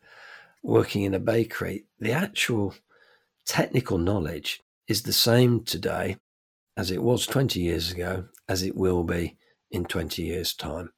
working 0.62 1.02
in 1.02 1.14
a 1.14 1.18
bakery, 1.18 1.86
the 1.98 2.12
actual 2.12 2.74
technical 3.46 3.98
knowledge 3.98 4.62
is 4.88 5.02
the 5.02 5.12
same 5.12 5.64
today 5.64 6.16
as 6.76 6.90
it 6.90 7.02
was 7.02 7.26
20 7.26 7.60
years 7.60 7.90
ago, 7.90 8.26
as 8.48 8.62
it 8.62 8.76
will 8.76 9.02
be 9.02 9.36
in 9.70 9.84
20 9.84 10.22
years' 10.22 10.54
time. 10.54 10.92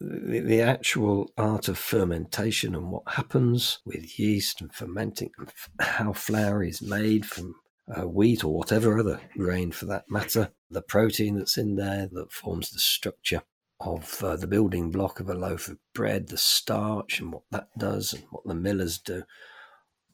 The, 0.00 0.40
the, 0.40 0.62
actual 0.62 1.30
art 1.36 1.68
of 1.68 1.76
fermentation 1.76 2.74
and 2.74 2.90
what 2.90 3.02
happens 3.06 3.80
with 3.84 4.18
yeast 4.18 4.62
and 4.62 4.72
fermenting, 4.72 5.30
and 5.38 5.52
how 5.78 6.14
flour 6.14 6.64
is 6.64 6.80
made 6.80 7.26
from 7.26 7.54
uh, 7.94 8.06
wheat 8.06 8.42
or 8.42 8.54
whatever 8.54 8.98
other 8.98 9.20
grain 9.36 9.72
for 9.72 9.84
that 9.86 10.04
matter, 10.08 10.52
the 10.70 10.80
protein 10.80 11.36
that's 11.36 11.58
in 11.58 11.76
there 11.76 12.08
that 12.12 12.32
forms 12.32 12.70
the 12.70 12.78
structure 12.78 13.42
of 13.80 14.22
uh, 14.24 14.36
the 14.36 14.46
building 14.46 14.90
block 14.90 15.20
of 15.20 15.28
a 15.28 15.34
loaf 15.34 15.68
of 15.68 15.78
bread, 15.94 16.28
the 16.28 16.38
starch 16.38 17.20
and 17.20 17.32
what 17.32 17.42
that 17.50 17.68
does 17.78 18.14
and 18.14 18.24
what 18.30 18.44
the 18.46 18.54
millers 18.54 18.98
do. 18.98 19.22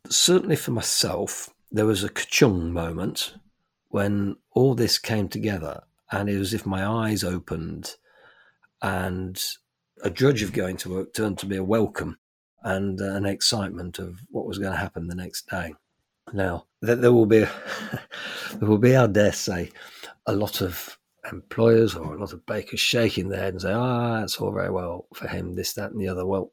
Certainly 0.09 0.57
for 0.57 0.71
myself, 0.73 1.51
there 1.71 1.87
was 1.87 2.03
a 2.03 2.09
kachung 2.09 2.71
moment 2.71 3.35
when 3.89 4.37
all 4.53 4.75
this 4.75 4.99
came 4.99 5.29
together 5.29 5.83
and 6.11 6.29
it 6.29 6.39
was 6.39 6.55
as 6.55 6.61
if 6.61 6.67
my 6.67 6.87
eyes 6.87 7.25
opened 7.25 7.95
and 8.83 9.43
a 10.03 10.11
drudge 10.11 10.43
of 10.43 10.53
going 10.53 10.77
to 10.77 10.91
work 10.91 11.15
turned 11.15 11.39
to 11.39 11.47
be 11.47 11.57
a 11.57 11.65
welcome 11.65 12.19
and 12.63 13.01
uh, 13.01 13.15
an 13.15 13.27
excitement 13.27 13.99
of 13.99 14.21
what 14.31 14.47
was 14.47 14.59
going 14.59 14.73
to 14.73 14.79
happen 14.79 15.07
the 15.07 15.15
next 15.15 15.49
day. 15.49 15.75
Now, 16.33 16.67
there 16.83 17.13
will 17.13 17.27
be, 17.27 17.39
there 18.55 18.69
will 18.69 18.79
be, 18.79 18.97
I 18.97 19.07
dare 19.07 19.33
say, 19.33 19.71
a 20.27 20.33
lot 20.33 20.61
of 20.61 20.99
employers 21.31 21.95
or 21.95 22.15
a 22.15 22.19
lot 22.19 22.33
of 22.33 22.45
bakers 22.47 22.81
shaking 22.81 23.29
their 23.29 23.41
head 23.41 23.55
and 23.55 23.63
say, 23.63 23.73
ah, 23.73 24.23
it's 24.23 24.37
all 24.39 24.53
very 24.53 24.71
well 24.71 25.07
for 25.15 25.29
him, 25.29 25.55
this, 25.55 25.75
that, 25.75 25.93
and 25.93 26.01
the 26.01 26.09
other. 26.09 26.27
Well, 26.27 26.53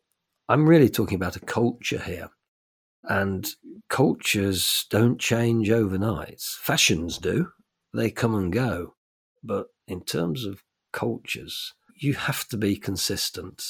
I'm 0.49 0.67
really 0.67 0.89
talking 0.89 1.15
about 1.15 1.35
a 1.35 1.41
culture 1.41 1.99
here. 1.99 2.29
And 3.05 3.49
cultures 3.89 4.85
don't 4.89 5.19
change 5.19 5.69
overnight. 5.69 6.41
Fashions 6.41 7.17
do, 7.17 7.49
they 7.93 8.09
come 8.09 8.35
and 8.35 8.51
go. 8.51 8.95
But 9.43 9.67
in 9.87 10.01
terms 10.01 10.45
of 10.45 10.63
cultures, 10.91 11.73
you 11.95 12.13
have 12.13 12.47
to 12.49 12.57
be 12.57 12.75
consistent. 12.75 13.63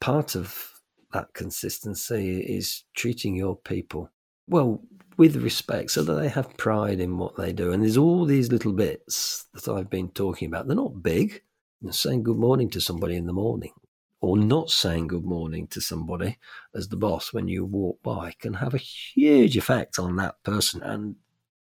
Part 0.00 0.34
of 0.34 0.72
that 1.12 1.32
consistency 1.34 2.40
is 2.40 2.84
treating 2.94 3.34
your 3.34 3.56
people 3.56 4.10
well 4.48 4.82
with 5.16 5.36
respect 5.36 5.90
so 5.90 6.02
that 6.02 6.14
they 6.14 6.28
have 6.28 6.56
pride 6.56 7.00
in 7.00 7.18
what 7.18 7.36
they 7.36 7.52
do. 7.52 7.72
And 7.72 7.82
there's 7.82 7.96
all 7.96 8.24
these 8.24 8.52
little 8.52 8.72
bits 8.72 9.46
that 9.54 9.68
I've 9.68 9.90
been 9.90 10.10
talking 10.10 10.46
about. 10.46 10.66
They're 10.66 10.76
not 10.76 11.02
big. 11.02 11.42
You 11.80 11.86
know, 11.86 11.92
saying 11.92 12.24
good 12.24 12.38
morning 12.38 12.70
to 12.70 12.80
somebody 12.80 13.16
in 13.16 13.26
the 13.26 13.32
morning 13.32 13.72
or 14.20 14.36
not 14.36 14.70
saying 14.70 15.06
good 15.06 15.24
morning 15.24 15.66
to 15.68 15.80
somebody 15.80 16.38
as 16.74 16.88
the 16.88 16.96
boss 16.96 17.32
when 17.32 17.48
you 17.48 17.64
walk 17.64 18.02
by 18.02 18.32
can 18.40 18.54
have 18.54 18.74
a 18.74 18.78
huge 18.78 19.56
effect 19.56 19.98
on 19.98 20.16
that 20.16 20.42
person. 20.42 20.82
And 20.82 21.16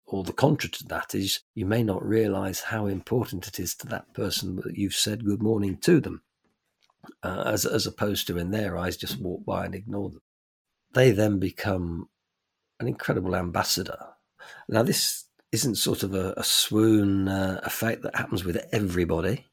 or 0.06 0.22
the 0.22 0.32
contrary 0.32 0.70
to 0.70 0.84
that 0.84 1.14
is 1.14 1.40
you 1.54 1.66
may 1.66 1.82
not 1.82 2.04
realize 2.04 2.60
how 2.60 2.86
important 2.86 3.48
it 3.48 3.58
is 3.58 3.75
to 3.75 3.86
that 3.88 4.14
person 4.14 4.56
that 4.56 4.76
you've 4.76 4.94
said 4.94 5.25
good 5.25 5.42
morning 5.42 5.76
to 5.78 6.00
them, 6.00 6.22
uh, 7.22 7.42
as, 7.46 7.66
as 7.66 7.86
opposed 7.86 8.26
to 8.28 8.38
in 8.38 8.52
their 8.52 8.78
eyes 8.78 8.96
just 8.96 9.20
walk 9.20 9.44
by 9.44 9.66
and 9.66 9.75
ignore 9.75 10.10
them. 10.10 10.22
They 10.94 11.10
then 11.10 11.38
become 11.38 12.08
an 12.78 12.86
incredible 12.86 13.34
ambassador. 13.34 13.98
Now, 14.68 14.82
this 14.82 15.25
isn't 15.50 15.75
sort 15.75 16.02
of 16.02 16.14
a, 16.14 16.34
a 16.36 16.44
swoon 16.44 17.28
uh, 17.28 17.60
effect 17.64 18.02
that 18.02 18.14
happens 18.14 18.44
with 18.44 18.64
everybody, 18.72 19.46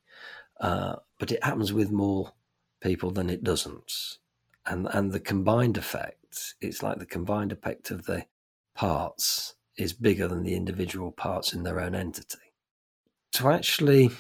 uh, 0.60 0.98
but 1.20 1.32
it 1.32 1.44
happens 1.44 1.74
with 1.74 1.92
more 1.92 2.32
people 2.84 3.10
than 3.10 3.30
it 3.30 3.44
doesn't. 3.44 3.92
And 4.66 4.88
and 4.92 5.12
the 5.12 5.20
combined 5.20 5.78
effect, 5.78 6.56
it's 6.62 6.84
like 6.84 7.00
the 7.00 7.06
combined 7.06 7.52
effect 7.52 7.90
of 7.90 8.06
the 8.06 8.26
parts 8.76 9.56
is 9.78 9.94
bigger 9.94 10.28
than 10.28 10.44
the 10.44 10.56
individual 10.56 11.12
parts 11.12 11.54
in 11.54 11.64
their 11.64 11.80
own 11.80 11.96
entity. 11.96 12.38
To 13.34 13.50
actually 13.50 14.12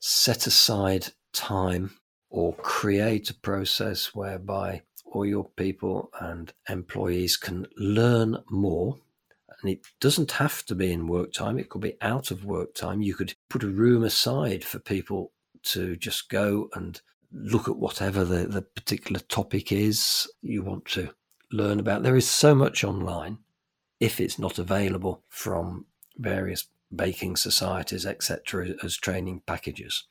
set 0.00 0.46
aside 0.46 1.08
time 1.32 1.92
or 2.30 2.54
create 2.54 3.30
a 3.30 3.34
process 3.34 4.14
whereby 4.14 4.82
all 5.04 5.24
your 5.24 5.48
people 5.56 6.10
and 6.20 6.52
employees 6.68 7.36
can 7.36 7.66
learn 7.76 8.36
more. 8.50 8.98
And 9.60 9.70
it 9.70 9.80
doesn't 10.00 10.32
have 10.32 10.64
to 10.66 10.74
be 10.74 10.92
in 10.92 11.08
work 11.08 11.32
time, 11.32 11.58
it 11.58 11.68
could 11.68 11.80
be 11.80 11.96
out 12.00 12.30
of 12.30 12.44
work 12.44 12.74
time. 12.74 13.02
You 13.02 13.14
could 13.14 13.34
put 13.48 13.64
a 13.64 13.68
room 13.68 14.04
aside 14.04 14.64
for 14.64 14.78
people 14.78 15.32
to 15.64 15.96
just 15.96 16.28
go 16.28 16.68
and 16.74 17.00
look 17.32 17.68
at 17.68 17.76
whatever 17.76 18.24
the, 18.24 18.46
the 18.46 18.62
particular 18.62 19.20
topic 19.20 19.72
is 19.72 20.30
you 20.40 20.62
want 20.62 20.86
to 20.86 21.10
learn 21.52 21.80
about. 21.80 22.02
There 22.02 22.16
is 22.16 22.28
so 22.28 22.54
much 22.54 22.84
online 22.84 23.38
if 24.00 24.20
it's 24.20 24.38
not 24.38 24.58
available 24.58 25.22
from 25.28 25.86
various 26.16 26.66
baking 26.94 27.36
societies, 27.36 28.06
etc., 28.06 28.74
as 28.82 28.96
training 28.96 29.42
packages. 29.46 30.04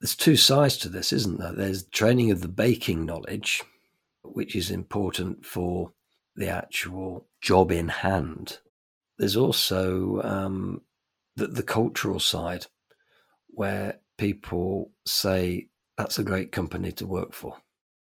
There's 0.00 0.16
two 0.16 0.36
sides 0.36 0.76
to 0.78 0.88
this, 0.88 1.12
isn't 1.12 1.38
there? 1.38 1.52
There's 1.52 1.84
training 1.84 2.30
of 2.30 2.40
the 2.40 2.48
baking 2.48 3.06
knowledge, 3.06 3.62
which 4.22 4.54
is 4.56 4.70
important 4.70 5.44
for 5.44 5.92
the 6.36 6.48
actual 6.48 7.26
job 7.40 7.70
in 7.70 7.88
hand. 7.88 8.58
There's 9.18 9.36
also 9.36 10.20
um, 10.22 10.82
the, 11.36 11.46
the 11.46 11.62
cultural 11.62 12.20
side, 12.20 12.66
where 13.48 14.00
people 14.16 14.90
say 15.04 15.68
that's 15.96 16.18
a 16.18 16.24
great 16.24 16.52
company 16.52 16.92
to 16.92 17.06
work 17.06 17.32
for. 17.32 17.56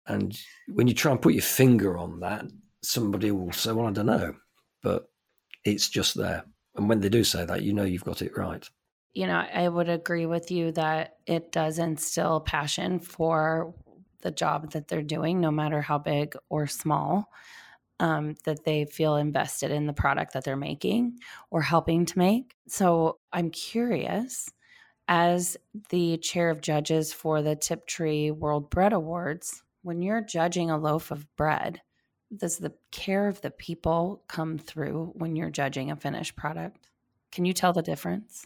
And 0.05 0.37
when 0.67 0.87
you 0.87 0.93
try 0.93 1.11
and 1.11 1.21
put 1.21 1.33
your 1.33 1.41
finger 1.41 1.97
on 1.97 2.21
that, 2.21 2.45
somebody 2.81 3.31
will 3.31 3.51
say, 3.51 3.71
Well, 3.71 3.87
I 3.87 3.91
don't 3.91 4.05
know. 4.05 4.35
But 4.81 5.09
it's 5.65 5.89
just 5.89 6.15
there. 6.15 6.45
And 6.75 6.87
when 6.87 7.01
they 7.01 7.09
do 7.09 7.23
say 7.23 7.45
that, 7.45 7.63
you 7.63 7.73
know 7.73 7.83
you've 7.83 8.03
got 8.03 8.21
it 8.21 8.37
right. 8.37 8.67
You 9.13 9.27
know, 9.27 9.43
I 9.51 9.67
would 9.67 9.89
agree 9.89 10.27
with 10.27 10.51
you 10.51 10.71
that 10.73 11.17
it 11.25 11.51
does 11.51 11.79
instill 11.79 12.39
passion 12.39 12.99
for 12.99 13.73
the 14.21 14.31
job 14.31 14.71
that 14.71 14.87
they're 14.87 15.01
doing, 15.01 15.41
no 15.41 15.51
matter 15.51 15.81
how 15.81 15.97
big 15.97 16.35
or 16.49 16.67
small, 16.67 17.31
um, 17.99 18.35
that 18.45 18.63
they 18.63 18.85
feel 18.85 19.15
invested 19.15 19.71
in 19.71 19.87
the 19.87 19.93
product 19.93 20.33
that 20.33 20.43
they're 20.43 20.55
making 20.55 21.17
or 21.49 21.61
helping 21.61 22.05
to 22.05 22.17
make. 22.17 22.55
So 22.67 23.17
I'm 23.33 23.49
curious 23.49 24.49
as 25.07 25.57
the 25.89 26.17
chair 26.17 26.49
of 26.49 26.61
judges 26.61 27.13
for 27.13 27.41
the 27.41 27.55
Tiptree 27.55 28.31
World 28.31 28.69
Bread 28.69 28.93
Awards, 28.93 29.63
when 29.81 30.01
you're 30.01 30.21
judging 30.21 30.69
a 30.69 30.77
loaf 30.77 31.11
of 31.11 31.33
bread, 31.35 31.81
does 32.35 32.57
the 32.57 32.73
care 32.91 33.27
of 33.27 33.39
the 33.41 33.51
people 33.51 34.21
come 34.27 34.57
through 34.57 35.13
when 35.15 35.35
you're 35.35 35.49
judging 35.49 35.91
a 35.91 35.95
finished 35.95 36.35
product? 36.35 36.89
Can 37.31 37.45
you 37.45 37.53
tell 37.53 37.71
the 37.71 37.81
difference? 37.81 38.45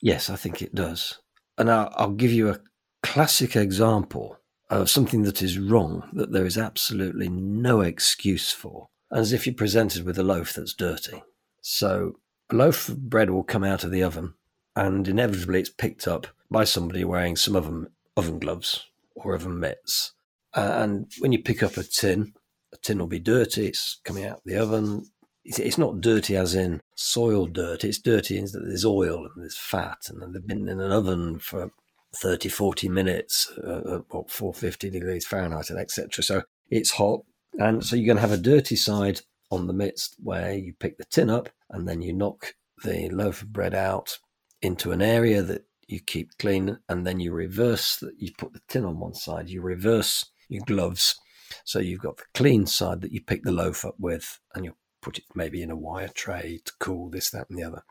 Yes, 0.00 0.30
I 0.30 0.36
think 0.36 0.62
it 0.62 0.74
does. 0.74 1.18
And 1.58 1.70
I'll, 1.70 1.92
I'll 1.96 2.10
give 2.10 2.32
you 2.32 2.48
a 2.48 2.60
classic 3.02 3.54
example 3.56 4.38
of 4.70 4.90
something 4.90 5.22
that 5.22 5.42
is 5.42 5.58
wrong, 5.58 6.08
that 6.14 6.32
there 6.32 6.46
is 6.46 6.58
absolutely 6.58 7.28
no 7.28 7.82
excuse 7.82 8.50
for. 8.50 8.88
as 9.10 9.32
if 9.32 9.46
you're 9.46 9.54
presented 9.54 10.04
with 10.04 10.18
a 10.18 10.22
loaf 10.22 10.52
that's 10.54 10.74
dirty. 10.74 11.22
So 11.60 12.14
a 12.50 12.54
loaf 12.54 12.88
of 12.88 13.08
bread 13.08 13.30
will 13.30 13.44
come 13.44 13.64
out 13.64 13.84
of 13.84 13.90
the 13.90 14.02
oven, 14.02 14.34
and 14.76 15.08
inevitably 15.08 15.60
it's 15.60 15.70
picked 15.70 16.06
up 16.06 16.26
by 16.50 16.64
somebody 16.64 17.04
wearing 17.04 17.34
some 17.34 17.56
oven, 17.56 17.88
oven 18.16 18.38
gloves 18.38 18.84
or 19.14 19.34
oven 19.34 19.58
mitts. 19.58 20.12
Uh, 20.54 20.74
and 20.76 21.10
when 21.18 21.32
you 21.32 21.42
pick 21.42 21.62
up 21.62 21.76
a 21.76 21.82
tin, 21.82 22.34
a 22.72 22.76
tin 22.76 22.98
will 22.98 23.06
be 23.06 23.18
dirty, 23.18 23.66
it's 23.66 24.00
coming 24.04 24.24
out 24.24 24.38
of 24.38 24.42
the 24.44 24.56
oven. 24.56 25.06
It's, 25.44 25.58
it's 25.58 25.78
not 25.78 26.00
dirty 26.00 26.36
as 26.36 26.54
in 26.54 26.80
soil 26.94 27.46
dirt, 27.46 27.84
it's 27.84 27.98
dirty 27.98 28.38
in 28.38 28.44
that 28.44 28.64
there's 28.66 28.84
oil 28.84 29.24
and 29.24 29.42
there's 29.42 29.58
fat, 29.58 30.08
and 30.08 30.34
they've 30.34 30.46
been 30.46 30.68
in 30.68 30.80
an 30.80 30.92
oven 30.92 31.38
for 31.38 31.70
30, 32.14 32.48
40 32.48 32.88
minutes 32.88 33.52
uh, 33.62 33.96
at 33.96 34.02
what, 34.08 34.30
450 34.30 34.90
degrees 34.90 35.26
Fahrenheit, 35.26 35.70
and 35.70 35.78
etc. 35.78 36.22
So 36.22 36.42
it's 36.70 36.92
hot. 36.92 37.20
And 37.58 37.84
so 37.84 37.96
you're 37.96 38.06
going 38.06 38.16
to 38.16 38.28
have 38.28 38.32
a 38.32 38.42
dirty 38.42 38.76
side 38.76 39.20
on 39.50 39.66
the 39.66 39.72
midst 39.72 40.16
where 40.22 40.52
you 40.52 40.74
pick 40.78 40.98
the 40.98 41.04
tin 41.04 41.30
up 41.30 41.48
and 41.70 41.88
then 41.88 42.02
you 42.02 42.12
knock 42.12 42.54
the 42.84 43.08
loaf 43.10 43.42
of 43.42 43.52
bread 43.52 43.74
out 43.74 44.18
into 44.66 44.92
an 44.92 45.00
area 45.00 45.42
that 45.42 45.64
you 45.86 46.00
keep 46.00 46.36
clean 46.38 46.78
and 46.88 47.06
then 47.06 47.20
you 47.20 47.32
reverse 47.32 47.96
that 47.96 48.14
you 48.18 48.32
put 48.36 48.52
the 48.52 48.60
tin 48.68 48.84
on 48.84 48.98
one 48.98 49.14
side 49.14 49.48
you 49.48 49.62
reverse 49.62 50.24
your 50.48 50.64
gloves. 50.64 51.16
So 51.64 51.78
you've 51.78 52.00
got 52.00 52.16
the 52.16 52.24
clean 52.34 52.66
side 52.66 53.00
that 53.00 53.12
you 53.12 53.22
pick 53.22 53.44
the 53.44 53.52
loaf 53.52 53.84
up 53.84 53.94
with 53.98 54.40
and 54.54 54.64
you 54.64 54.74
put 55.00 55.18
it 55.18 55.24
maybe 55.34 55.62
in 55.62 55.70
a 55.70 55.76
wire 55.76 56.08
tray 56.08 56.60
to 56.64 56.72
cool 56.80 57.08
this 57.10 57.30
that 57.30 57.48
and 57.48 57.58
the 57.58 57.64
other. 57.64 57.82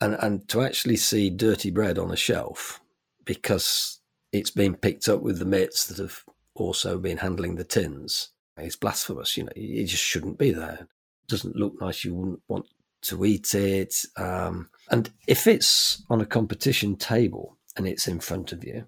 And 0.00 0.14
and 0.20 0.48
to 0.48 0.62
actually 0.62 0.96
see 0.96 1.30
dirty 1.30 1.70
bread 1.70 1.98
on 1.98 2.10
a 2.10 2.16
shelf 2.16 2.80
because 3.24 4.00
it's 4.32 4.50
been 4.50 4.76
picked 4.76 5.08
up 5.08 5.22
with 5.22 5.38
the 5.38 5.46
mitts 5.46 5.86
that 5.86 5.98
have 5.98 6.22
also 6.54 6.98
been 6.98 7.18
handling 7.18 7.56
the 7.56 7.64
tins 7.64 8.30
is 8.58 8.76
blasphemous 8.76 9.36
you 9.36 9.44
know 9.44 9.52
it 9.54 9.84
just 9.84 10.02
shouldn't 10.02 10.38
be 10.38 10.50
there. 10.50 10.80
It 10.82 11.28
doesn't 11.28 11.56
look 11.56 11.80
nice 11.80 12.04
you 12.04 12.14
wouldn't 12.14 12.42
want 12.48 12.66
to 13.08 13.24
eat 13.24 13.54
it. 13.54 13.94
Um, 14.16 14.70
and 14.90 15.10
if 15.26 15.46
it's 15.46 16.02
on 16.08 16.20
a 16.20 16.26
competition 16.26 16.96
table 16.96 17.56
and 17.76 17.86
it's 17.86 18.08
in 18.08 18.20
front 18.20 18.52
of 18.52 18.64
you, 18.64 18.86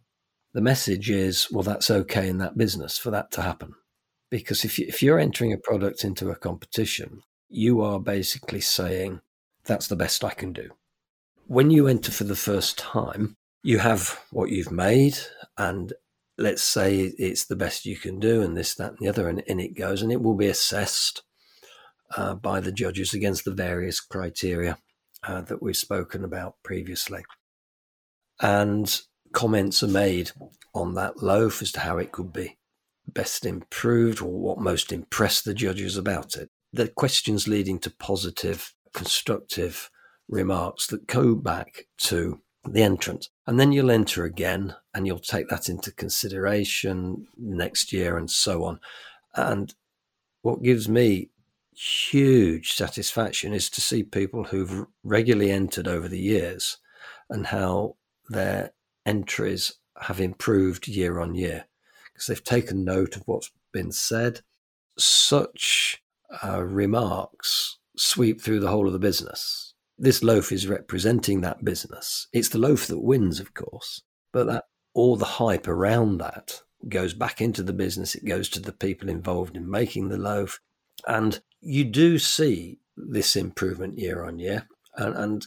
the 0.54 0.60
message 0.60 1.10
is, 1.10 1.48
well, 1.50 1.62
that's 1.62 1.90
okay 1.90 2.28
in 2.28 2.38
that 2.38 2.56
business 2.56 2.98
for 2.98 3.10
that 3.10 3.30
to 3.32 3.42
happen. 3.42 3.74
Because 4.30 4.64
if, 4.64 4.78
you, 4.78 4.86
if 4.88 5.02
you're 5.02 5.18
entering 5.18 5.52
a 5.52 5.58
product 5.58 6.04
into 6.04 6.30
a 6.30 6.36
competition, 6.36 7.22
you 7.48 7.80
are 7.80 8.00
basically 8.00 8.60
saying, 8.60 9.20
that's 9.64 9.88
the 9.88 9.96
best 9.96 10.24
I 10.24 10.30
can 10.30 10.52
do. 10.52 10.70
When 11.46 11.70
you 11.70 11.86
enter 11.86 12.12
for 12.12 12.24
the 12.24 12.36
first 12.36 12.78
time, 12.78 13.36
you 13.62 13.78
have 13.78 14.20
what 14.30 14.50
you've 14.50 14.70
made, 14.70 15.18
and 15.56 15.92
let's 16.36 16.62
say 16.62 17.00
it's 17.18 17.46
the 17.46 17.56
best 17.56 17.86
you 17.86 17.96
can 17.96 18.18
do, 18.18 18.42
and 18.42 18.56
this, 18.56 18.74
that, 18.74 18.90
and 18.90 18.98
the 19.00 19.08
other, 19.08 19.28
and 19.28 19.60
it 19.60 19.76
goes, 19.76 20.02
and 20.02 20.12
it 20.12 20.22
will 20.22 20.36
be 20.36 20.46
assessed 20.46 21.22
uh, 22.16 22.34
by 22.34 22.60
the 22.60 22.72
judges 22.72 23.14
against 23.14 23.44
the 23.44 23.52
various 23.52 24.00
criteria 24.00 24.78
uh, 25.26 25.40
that 25.42 25.62
we've 25.62 25.76
spoken 25.76 26.24
about 26.24 26.56
previously. 26.62 27.24
And 28.40 29.00
comments 29.32 29.82
are 29.82 29.88
made 29.88 30.30
on 30.74 30.94
that 30.94 31.22
loaf 31.22 31.60
as 31.60 31.72
to 31.72 31.80
how 31.80 31.98
it 31.98 32.12
could 32.12 32.32
be 32.32 32.58
best 33.06 33.44
improved 33.44 34.20
or 34.20 34.30
what 34.30 34.58
most 34.58 34.92
impressed 34.92 35.44
the 35.44 35.54
judges 35.54 35.96
about 35.96 36.36
it. 36.36 36.50
The 36.72 36.88
questions 36.88 37.48
leading 37.48 37.78
to 37.80 37.90
positive, 37.90 38.74
constructive 38.94 39.90
remarks 40.28 40.86
that 40.88 41.06
go 41.06 41.34
back 41.34 41.86
to 41.98 42.40
the 42.64 42.82
entrant. 42.82 43.28
And 43.46 43.58
then 43.58 43.72
you'll 43.72 43.90
enter 43.90 44.24
again 44.24 44.76
and 44.94 45.06
you'll 45.06 45.18
take 45.18 45.48
that 45.48 45.68
into 45.68 45.90
consideration 45.92 47.26
next 47.36 47.92
year 47.92 48.16
and 48.16 48.30
so 48.30 48.64
on. 48.64 48.80
And 49.34 49.74
what 50.42 50.62
gives 50.62 50.88
me 50.88 51.30
huge 51.78 52.72
satisfaction 52.72 53.52
is 53.52 53.70
to 53.70 53.80
see 53.80 54.02
people 54.02 54.44
who've 54.44 54.86
regularly 55.04 55.50
entered 55.50 55.86
over 55.86 56.08
the 56.08 56.18
years 56.18 56.78
and 57.30 57.46
how 57.46 57.96
their 58.28 58.72
entries 59.06 59.74
have 60.00 60.20
improved 60.20 60.88
year 60.88 61.18
on 61.20 61.34
year 61.34 61.66
because 62.12 62.26
they've 62.26 62.44
taken 62.44 62.84
note 62.84 63.16
of 63.16 63.22
what's 63.26 63.50
been 63.72 63.92
said. 63.92 64.40
Such 64.98 66.02
uh, 66.42 66.62
remarks 66.64 67.78
sweep 67.96 68.40
through 68.40 68.60
the 68.60 68.68
whole 68.68 68.86
of 68.86 68.92
the 68.92 68.98
business. 68.98 69.74
This 69.96 70.22
loaf 70.22 70.52
is 70.52 70.66
representing 70.66 71.40
that 71.40 71.64
business. 71.64 72.26
It's 72.32 72.48
the 72.48 72.58
loaf 72.58 72.86
that 72.86 73.00
wins, 73.00 73.40
of 73.40 73.54
course, 73.54 74.02
but 74.32 74.46
that 74.46 74.64
all 74.94 75.16
the 75.16 75.24
hype 75.24 75.68
around 75.68 76.18
that 76.18 76.60
goes 76.88 77.14
back 77.14 77.40
into 77.40 77.62
the 77.62 77.72
business. 77.72 78.14
It 78.14 78.24
goes 78.24 78.48
to 78.50 78.60
the 78.60 78.72
people 78.72 79.08
involved 79.08 79.56
in 79.56 79.68
making 79.68 80.08
the 80.08 80.18
loaf. 80.18 80.60
And 81.06 81.40
you 81.60 81.84
do 81.84 82.18
see 82.18 82.78
this 82.96 83.36
improvement 83.36 83.98
year 83.98 84.24
on 84.24 84.38
year. 84.38 84.68
And, 84.96 85.16
and 85.16 85.46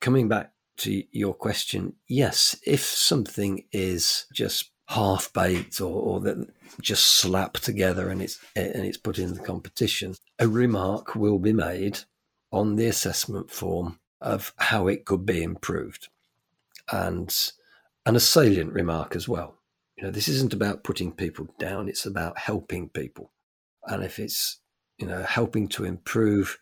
coming 0.00 0.28
back 0.28 0.52
to 0.78 1.02
your 1.10 1.34
question, 1.34 1.94
yes, 2.08 2.56
if 2.66 2.82
something 2.82 3.64
is 3.72 4.26
just 4.32 4.70
half 4.88 5.32
baked 5.32 5.80
or, 5.80 5.92
or 5.92 6.20
that 6.20 6.48
just 6.80 7.04
slapped 7.04 7.62
together 7.62 8.08
and 8.08 8.20
it's 8.20 8.38
and 8.56 8.84
it's 8.84 8.96
put 8.96 9.18
in 9.18 9.34
the 9.34 9.40
competition, 9.40 10.14
a 10.38 10.48
remark 10.48 11.14
will 11.14 11.38
be 11.38 11.52
made 11.52 12.00
on 12.52 12.76
the 12.76 12.86
assessment 12.86 13.50
form 13.50 14.00
of 14.20 14.52
how 14.56 14.88
it 14.88 15.04
could 15.04 15.24
be 15.24 15.42
improved, 15.42 16.08
and 16.92 17.52
and 18.04 18.16
a 18.16 18.20
salient 18.20 18.72
remark 18.72 19.14
as 19.14 19.28
well. 19.28 19.56
You 19.96 20.04
know, 20.04 20.10
this 20.10 20.28
isn't 20.28 20.54
about 20.54 20.84
putting 20.84 21.12
people 21.12 21.48
down; 21.58 21.88
it's 21.88 22.06
about 22.06 22.38
helping 22.38 22.88
people. 22.88 23.32
And 23.86 24.02
if 24.02 24.18
it's 24.18 24.59
you 25.00 25.06
know, 25.06 25.22
helping 25.22 25.66
to 25.68 25.84
improve 25.84 26.58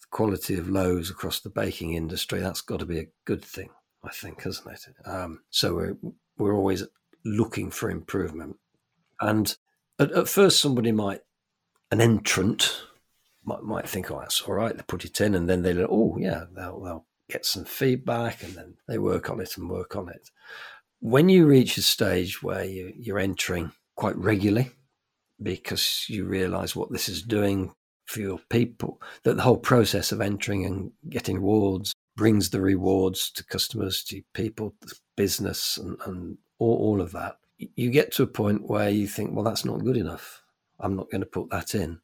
the 0.00 0.06
quality 0.10 0.56
of 0.56 0.68
loaves 0.68 1.10
across 1.10 1.40
the 1.40 1.50
baking 1.50 1.94
industry, 1.94 2.40
that's 2.40 2.62
got 2.62 2.80
to 2.80 2.86
be 2.86 2.98
a 2.98 3.08
good 3.24 3.44
thing, 3.44 3.68
I 4.02 4.10
think, 4.10 4.42
hasn't 4.42 4.68
it? 4.68 5.08
Um, 5.08 5.40
so 5.50 5.74
we're, 5.74 5.96
we're 6.38 6.54
always 6.54 6.84
looking 7.24 7.70
for 7.70 7.90
improvement. 7.90 8.56
And 9.20 9.54
at, 9.98 10.10
at, 10.12 10.28
first, 10.28 10.60
somebody 10.60 10.90
might, 10.90 11.20
an 11.90 12.00
entrant 12.00 12.82
might, 13.44 13.62
might 13.62 13.88
think, 13.88 14.10
oh, 14.10 14.20
that's 14.20 14.40
all 14.40 14.54
right, 14.54 14.76
they 14.76 14.82
put 14.82 15.04
it 15.04 15.20
in, 15.20 15.34
and 15.34 15.48
then 15.48 15.62
they, 15.62 15.76
oh, 15.76 16.16
yeah, 16.18 16.44
they'll, 16.56 16.80
they'll 16.80 17.06
get 17.28 17.44
some 17.44 17.64
feedback, 17.64 18.42
and 18.42 18.54
then 18.54 18.74
they 18.88 18.98
work 18.98 19.28
on 19.28 19.40
it 19.40 19.56
and 19.56 19.68
work 19.68 19.96
on 19.96 20.08
it. 20.08 20.30
When 21.00 21.28
you 21.28 21.46
reach 21.46 21.76
a 21.76 21.82
stage 21.82 22.42
where 22.42 22.64
you, 22.64 22.92
you're 22.96 23.18
entering 23.18 23.72
quite 23.96 24.16
regularly, 24.16 24.70
because 25.42 26.06
you 26.08 26.24
realize 26.24 26.76
what 26.76 26.90
this 26.92 27.08
is 27.08 27.22
doing 27.22 27.72
for 28.12 28.20
your 28.20 28.38
people, 28.50 29.00
that 29.24 29.36
the 29.36 29.42
whole 29.42 29.56
process 29.56 30.12
of 30.12 30.20
entering 30.20 30.64
and 30.64 30.92
getting 31.08 31.36
rewards 31.36 31.94
brings 32.16 32.50
the 32.50 32.60
rewards 32.60 33.30
to 33.32 33.44
customers, 33.44 34.04
to 34.04 34.22
people, 34.34 34.74
to 34.86 34.94
business, 35.16 35.78
and, 35.78 35.96
and 36.06 36.38
all, 36.58 36.76
all 36.76 37.00
of 37.00 37.12
that. 37.12 37.36
You 37.58 37.90
get 37.90 38.12
to 38.12 38.22
a 38.22 38.26
point 38.26 38.68
where 38.68 38.90
you 38.90 39.06
think, 39.06 39.34
well, 39.34 39.44
that's 39.44 39.64
not 39.64 39.84
good 39.84 39.96
enough. 39.96 40.42
I'm 40.78 40.96
not 40.96 41.10
going 41.10 41.22
to 41.22 41.26
put 41.26 41.50
that 41.50 41.74
in. 41.74 42.00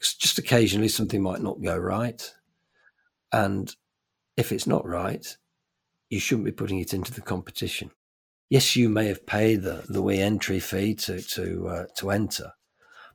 Just 0.00 0.38
occasionally 0.38 0.88
something 0.88 1.22
might 1.22 1.42
not 1.42 1.62
go 1.62 1.76
right. 1.76 2.32
And 3.32 3.74
if 4.36 4.52
it's 4.52 4.66
not 4.66 4.86
right, 4.86 5.36
you 6.08 6.20
shouldn't 6.20 6.46
be 6.46 6.52
putting 6.52 6.78
it 6.78 6.94
into 6.94 7.12
the 7.12 7.20
competition. 7.20 7.90
Yes, 8.48 8.76
you 8.76 8.88
may 8.88 9.08
have 9.08 9.26
paid 9.26 9.62
the, 9.62 9.84
the 9.88 10.02
entry 10.20 10.60
fee 10.60 10.94
to 10.94 11.20
to 11.20 11.68
uh, 11.68 11.86
to 11.96 12.10
enter, 12.10 12.52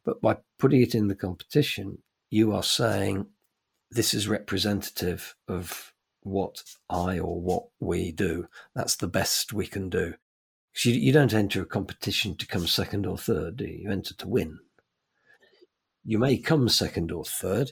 but 0.03 0.21
by 0.21 0.37
putting 0.59 0.81
it 0.81 0.95
in 0.95 1.07
the 1.07 1.15
competition, 1.15 1.99
you 2.29 2.51
are 2.53 2.63
saying 2.63 3.27
this 3.91 4.13
is 4.13 4.27
representative 4.27 5.35
of 5.47 5.93
what 6.21 6.63
I 6.89 7.19
or 7.19 7.39
what 7.39 7.65
we 7.79 8.11
do. 8.11 8.47
That's 8.75 8.95
the 8.95 9.07
best 9.07 9.53
we 9.53 9.67
can 9.67 9.89
do. 9.89 10.15
You, 10.81 10.93
you, 10.93 11.11
don't 11.13 11.33
enter 11.33 11.61
a 11.61 11.65
competition 11.65 12.35
to 12.37 12.47
come 12.47 12.65
second 12.65 13.05
or 13.05 13.17
third, 13.17 13.57
do 13.57 13.65
you? 13.65 13.83
You 13.83 13.91
enter 13.91 14.15
to 14.15 14.27
win. 14.27 14.59
You 16.03 16.17
may 16.17 16.37
come 16.37 16.67
second 16.67 17.11
or 17.11 17.23
third, 17.23 17.71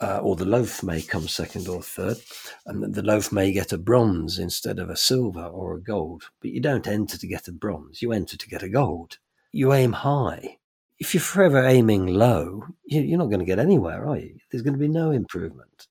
uh, 0.00 0.18
or 0.18 0.36
the 0.36 0.44
loaf 0.44 0.82
may 0.82 1.00
come 1.00 1.26
second 1.26 1.66
or 1.66 1.82
third, 1.82 2.18
and 2.66 2.94
the 2.94 3.02
loaf 3.02 3.32
may 3.32 3.52
get 3.52 3.72
a 3.72 3.78
bronze 3.78 4.38
instead 4.38 4.78
of 4.78 4.90
a 4.90 4.96
silver 4.96 5.44
or 5.44 5.74
a 5.74 5.82
gold. 5.82 6.24
But 6.40 6.50
you 6.50 6.60
don't 6.60 6.86
enter 6.86 7.16
to 7.16 7.26
get 7.26 7.48
a 7.48 7.52
bronze, 7.52 8.02
you 8.02 8.12
enter 8.12 8.36
to 8.36 8.48
get 8.48 8.62
a 8.62 8.68
gold. 8.68 9.18
You 9.52 9.72
aim 9.72 9.94
high 9.94 10.58
if 10.98 11.14
you're 11.14 11.20
forever 11.20 11.64
aiming 11.64 12.06
low, 12.06 12.64
you're 12.84 13.18
not 13.18 13.26
going 13.26 13.40
to 13.40 13.44
get 13.44 13.58
anywhere, 13.58 14.06
are 14.06 14.18
you? 14.18 14.38
There's 14.50 14.62
going 14.62 14.74
to 14.74 14.80
be 14.80 14.88
no 14.88 15.10
improvement. 15.10 15.88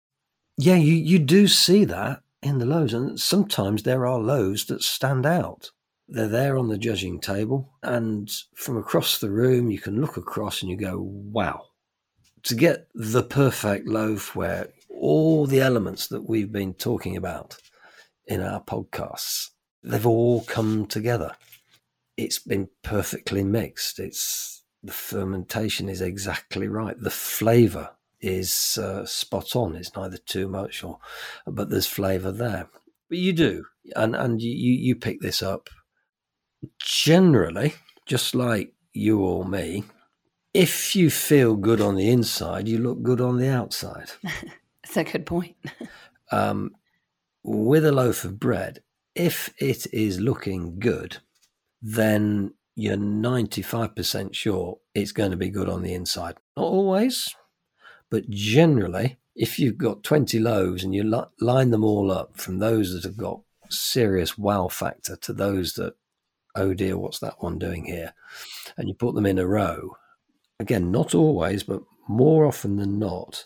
Yeah, 0.58 0.76
you, 0.76 0.94
you 0.94 1.20
do 1.20 1.48
see 1.48 1.86
that 1.86 2.22
in 2.42 2.60
the 2.60 2.66
lows, 2.66 2.94
and 2.94 3.20
sometimes 3.20 3.84
there 3.84 4.06
are 4.06 4.20
lows 4.20 4.66
that 4.66 4.82
stand 4.82 5.26
out. 5.26 5.72
They're 6.08 6.28
there 6.28 6.58
on 6.58 6.70
the 6.70 6.78
judging 6.78 7.20
table, 7.20 7.74
and 7.84 8.32
from 8.56 8.78
across 8.78 9.18
the 9.18 9.32
room, 9.32 9.70
you 9.70 9.80
can 9.80 10.00
look 10.00 10.18
across 10.18 10.62
and 10.62 10.70
you 10.70 10.78
go, 10.78 11.00
wow. 11.00 11.66
To 12.44 12.56
get 12.56 12.88
the 12.94 13.24
perfect 13.24 13.88
loaf 13.88 14.36
where 14.36 14.70
all 14.90 15.46
the 15.48 15.62
elements 15.62 16.08
that 16.08 16.30
we've 16.30 16.52
been 16.52 16.74
talking 16.76 17.18
about 17.18 17.58
in 18.28 18.42
our 18.42 18.62
podcasts, 18.62 19.50
they've 19.84 20.06
all 20.06 20.44
come 20.44 20.86
together. 20.86 21.36
It's 22.18 22.40
been 22.40 22.70
perfectly 22.84 23.44
mixed. 23.44 24.00
It's 24.00 24.64
the 24.86 24.94
fermentation 24.94 25.90
is 25.90 26.02
exactly 26.02 26.68
right. 26.68 26.96
The 27.00 27.10
flavor 27.12 27.92
is 28.22 28.78
uh, 28.82 29.06
spot 29.06 29.56
on. 29.56 29.76
It's 29.76 29.96
neither 29.96 30.18
too 30.18 30.48
much 30.48 30.84
or, 30.84 31.00
but 31.46 31.70
there's 31.70 31.88
flavour 31.88 32.32
there. 32.32 32.70
But 33.10 33.18
you 33.18 33.34
do, 33.34 33.66
and 33.96 34.16
and 34.16 34.42
you 34.42 34.52
you 34.52 34.96
pick 34.96 35.22
this 35.22 35.44
up. 35.44 35.70
Generally, 36.80 37.76
just 38.06 38.34
like 38.34 38.74
you 38.94 39.20
or 39.20 39.46
me, 39.46 39.84
if 40.54 40.96
you 40.96 41.10
feel 41.10 41.56
good 41.56 41.82
on 41.82 41.96
the 41.96 42.10
inside, 42.10 42.68
you 42.68 42.80
look 42.80 43.04
good 43.04 43.22
on 43.22 43.38
the 43.38 43.50
outside. 43.50 44.12
That's 44.84 44.98
a 44.98 45.04
good 45.04 45.26
point. 45.26 45.56
um, 46.32 46.72
with 47.44 47.86
a 47.86 47.92
loaf 47.92 48.24
of 48.24 48.40
bread, 48.40 48.80
if 49.14 49.54
it 49.60 49.86
is 49.94 50.20
looking 50.20 50.80
good, 50.80 51.18
then 51.82 52.54
you're 52.76 52.98
95% 52.98 54.34
sure 54.34 54.80
it's 54.94 55.12
going 55.12 55.32
to 55.32 55.38
be 55.38 55.50
good 55.50 55.70
on 55.70 55.82
the 55.82 55.94
inside. 55.94 56.36
Not 56.58 56.66
always, 56.66 57.34
but 58.10 58.30
generally, 58.30 59.18
if 59.36 59.60
you've 59.60 59.78
got 59.78 60.04
20 60.04 60.40
loaves 60.40 60.84
and 60.84 60.94
you 60.94 61.04
li- 61.04 61.24
line 61.40 61.72
them 61.72 61.84
all 61.84 62.12
up 62.12 62.38
from 62.38 62.60
those 62.60 62.94
that 62.94 63.04
have 63.04 63.18
got 63.18 63.42
serious 63.70 64.38
wow 64.38 64.68
factor 64.68 65.16
to 65.18 65.34
those 65.34 65.74
that, 65.74 65.96
oh 66.56 66.74
dear, 66.74 66.98
what's 66.98 67.20
that 67.20 67.42
one 67.42 67.58
doing 67.58 67.86
here? 67.86 68.14
And 68.78 68.88
you 68.88 68.94
put 68.94 69.16
them 69.16 69.26
in 69.26 69.40
a 69.40 69.48
row, 69.48 69.98
again, 70.60 70.92
not 70.92 71.16
always, 71.16 71.64
but 71.64 71.82
more 72.08 72.46
often 72.46 72.76
than 72.76 73.00
not, 73.00 73.46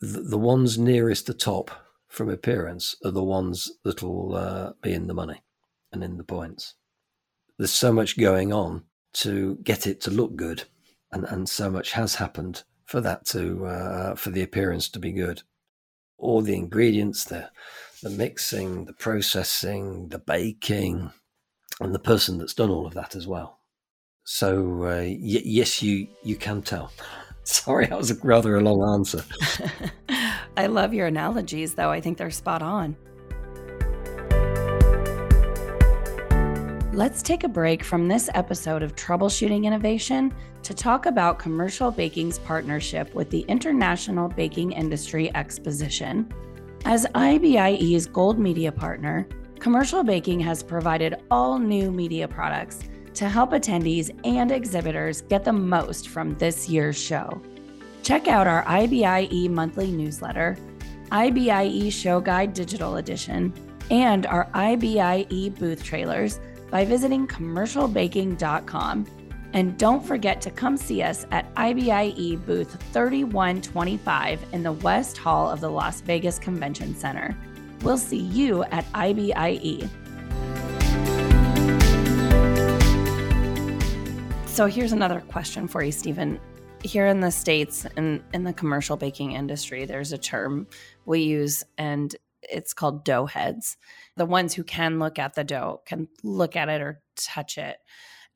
the, 0.00 0.20
the 0.20 0.38
ones 0.38 0.78
nearest 0.78 1.26
the 1.26 1.34
top 1.34 1.70
from 2.08 2.30
appearance 2.30 2.96
are 3.04 3.10
the 3.10 3.24
ones 3.24 3.70
that'll 3.84 4.34
uh, 4.34 4.72
be 4.82 4.92
in 4.92 5.08
the 5.08 5.14
money 5.14 5.42
and 5.92 6.02
in 6.02 6.16
the 6.16 6.24
points. 6.24 6.74
There's 7.58 7.72
so 7.72 7.92
much 7.92 8.18
going 8.18 8.52
on 8.52 8.84
to 9.14 9.56
get 9.62 9.86
it 9.86 10.00
to 10.02 10.10
look 10.10 10.36
good, 10.36 10.64
and, 11.10 11.24
and 11.24 11.48
so 11.48 11.70
much 11.70 11.92
has 11.92 12.16
happened 12.16 12.62
for 12.84 13.00
that 13.00 13.26
to 13.26 13.66
uh, 13.66 14.14
for 14.14 14.30
the 14.30 14.42
appearance 14.42 14.88
to 14.90 14.98
be 14.98 15.12
good. 15.12 15.42
All 16.18 16.40
the 16.40 16.56
ingredients, 16.56 17.24
the 17.24 17.50
the 18.02 18.10
mixing, 18.10 18.84
the 18.84 18.92
processing, 18.92 20.08
the 20.08 20.18
baking, 20.18 21.10
and 21.80 21.94
the 21.94 21.98
person 21.98 22.38
that's 22.38 22.54
done 22.54 22.70
all 22.70 22.86
of 22.86 22.94
that 22.94 23.16
as 23.16 23.26
well. 23.26 23.60
So 24.24 24.84
uh, 24.84 25.02
y- 25.02 25.16
yes, 25.44 25.82
you 25.82 26.06
you 26.22 26.36
can 26.36 26.62
tell. 26.62 26.92
Sorry, 27.44 27.86
that 27.86 27.96
was 27.96 28.10
a 28.10 28.14
rather 28.22 28.56
a 28.56 28.60
long 28.60 28.94
answer. 28.94 29.24
I 30.56 30.66
love 30.66 30.92
your 30.92 31.06
analogies, 31.06 31.74
though. 31.74 31.90
I 31.90 32.00
think 32.00 32.18
they're 32.18 32.30
spot 32.30 32.60
on. 32.60 32.94
Let's 36.98 37.22
take 37.22 37.44
a 37.44 37.48
break 37.48 37.84
from 37.84 38.08
this 38.08 38.28
episode 38.34 38.82
of 38.82 38.96
Troubleshooting 38.96 39.64
Innovation 39.64 40.34
to 40.64 40.74
talk 40.74 41.06
about 41.06 41.38
Commercial 41.38 41.92
Baking's 41.92 42.40
partnership 42.40 43.14
with 43.14 43.30
the 43.30 43.42
International 43.42 44.28
Baking 44.28 44.72
Industry 44.72 45.32
Exposition. 45.36 46.28
As 46.86 47.06
IBIE's 47.14 48.06
Gold 48.06 48.40
Media 48.40 48.72
Partner, 48.72 49.28
Commercial 49.60 50.02
Baking 50.02 50.40
has 50.40 50.64
provided 50.64 51.22
all 51.30 51.56
new 51.56 51.92
media 51.92 52.26
products 52.26 52.80
to 53.14 53.28
help 53.28 53.52
attendees 53.52 54.10
and 54.24 54.50
exhibitors 54.50 55.20
get 55.20 55.44
the 55.44 55.52
most 55.52 56.08
from 56.08 56.34
this 56.34 56.68
year's 56.68 57.00
show. 57.00 57.40
Check 58.02 58.26
out 58.26 58.48
our 58.48 58.64
IBIE 58.64 59.48
monthly 59.48 59.92
newsletter, 59.92 60.56
IBIE 61.12 61.92
Show 61.92 62.20
Guide 62.20 62.54
Digital 62.54 62.96
Edition, 62.96 63.52
and 63.88 64.26
our 64.26 64.48
IBIE 64.52 65.56
booth 65.60 65.84
trailers 65.84 66.40
by 66.70 66.84
visiting 66.84 67.26
commercialbaking.com. 67.26 69.06
And 69.54 69.78
don't 69.78 70.04
forget 70.04 70.40
to 70.42 70.50
come 70.50 70.76
see 70.76 71.02
us 71.02 71.26
at 71.30 71.52
IBIE 71.54 72.44
booth 72.44 72.82
3125 72.92 74.44
in 74.52 74.62
the 74.62 74.72
West 74.72 75.16
Hall 75.16 75.50
of 75.50 75.60
the 75.60 75.70
Las 75.70 76.02
Vegas 76.02 76.38
Convention 76.38 76.94
Center. 76.94 77.36
We'll 77.82 77.98
see 77.98 78.18
you 78.18 78.64
at 78.64 78.84
IBIE. 78.92 79.88
So 84.46 84.66
here's 84.66 84.90
another 84.90 85.20
question 85.20 85.68
for 85.68 85.84
you, 85.84 85.92
Stephen. 85.92 86.40
Here 86.82 87.06
in 87.06 87.20
the 87.20 87.30
States, 87.30 87.86
in, 87.96 88.24
in 88.34 88.42
the 88.42 88.52
commercial 88.52 88.96
baking 88.96 89.32
industry, 89.32 89.84
there's 89.84 90.12
a 90.12 90.18
term 90.18 90.66
we 91.06 91.20
use, 91.20 91.62
and 91.78 92.14
it's 92.42 92.74
called 92.74 93.04
dough 93.04 93.26
heads. 93.26 93.76
The 94.18 94.26
ones 94.26 94.52
who 94.52 94.64
can 94.64 94.98
look 94.98 95.18
at 95.18 95.34
the 95.34 95.44
dough 95.44 95.82
can 95.86 96.08
look 96.22 96.56
at 96.56 96.68
it 96.68 96.80
or 96.80 97.00
touch 97.16 97.56
it 97.56 97.78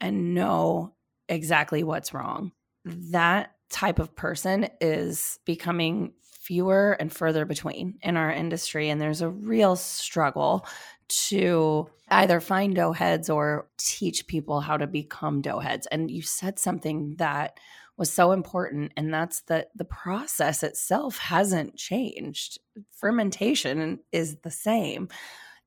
and 0.00 0.34
know 0.34 0.94
exactly 1.28 1.82
what's 1.82 2.14
wrong. 2.14 2.52
That 2.84 3.52
type 3.68 3.98
of 3.98 4.16
person 4.16 4.68
is 4.80 5.38
becoming 5.44 6.12
fewer 6.40 6.92
and 6.98 7.12
further 7.12 7.44
between 7.44 7.98
in 8.02 8.16
our 8.16 8.30
industry. 8.32 8.90
And 8.90 9.00
there's 9.00 9.22
a 9.22 9.30
real 9.30 9.76
struggle 9.76 10.66
to 11.08 11.88
either 12.08 12.40
find 12.40 12.74
dough 12.74 12.92
heads 12.92 13.30
or 13.30 13.68
teach 13.78 14.26
people 14.26 14.60
how 14.60 14.76
to 14.76 14.86
become 14.86 15.40
dough 15.40 15.60
heads. 15.60 15.86
And 15.86 16.10
you 16.10 16.22
said 16.22 16.58
something 16.58 17.16
that 17.18 17.58
was 17.96 18.12
so 18.12 18.32
important 18.32 18.92
and 18.96 19.12
that's 19.12 19.42
that 19.42 19.68
the 19.74 19.84
process 19.84 20.62
itself 20.62 21.18
hasn't 21.18 21.76
changed 21.76 22.58
fermentation 22.90 24.00
is 24.10 24.38
the 24.42 24.50
same 24.50 25.08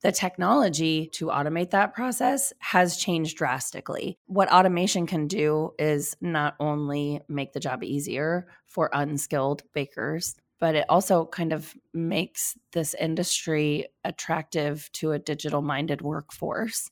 the 0.06 0.12
technology 0.12 1.08
to 1.08 1.30
automate 1.30 1.72
that 1.72 1.96
process 1.96 2.54
has 2.60 2.96
changed 2.96 3.36
drastically. 3.40 4.20
What 4.28 4.54
automation 4.54 5.08
can 5.08 5.28
do 5.28 5.72
is 5.80 6.16
not 6.22 6.54
only 6.60 7.22
make 7.28 7.54
the 7.54 7.60
job 7.60 7.84
easier 7.84 8.46
for 8.68 8.92
unskilled 8.94 9.64
bakers, 9.74 10.36
but 10.60 10.76
it 10.76 10.86
also 10.90 11.26
kind 11.26 11.52
of 11.52 11.74
makes 11.92 12.56
this 12.72 12.94
industry 12.94 13.88
attractive 14.04 14.92
to 14.94 15.12
a 15.12 15.18
digital 15.18 15.64
minded 15.64 16.04
workforce. 16.04 16.92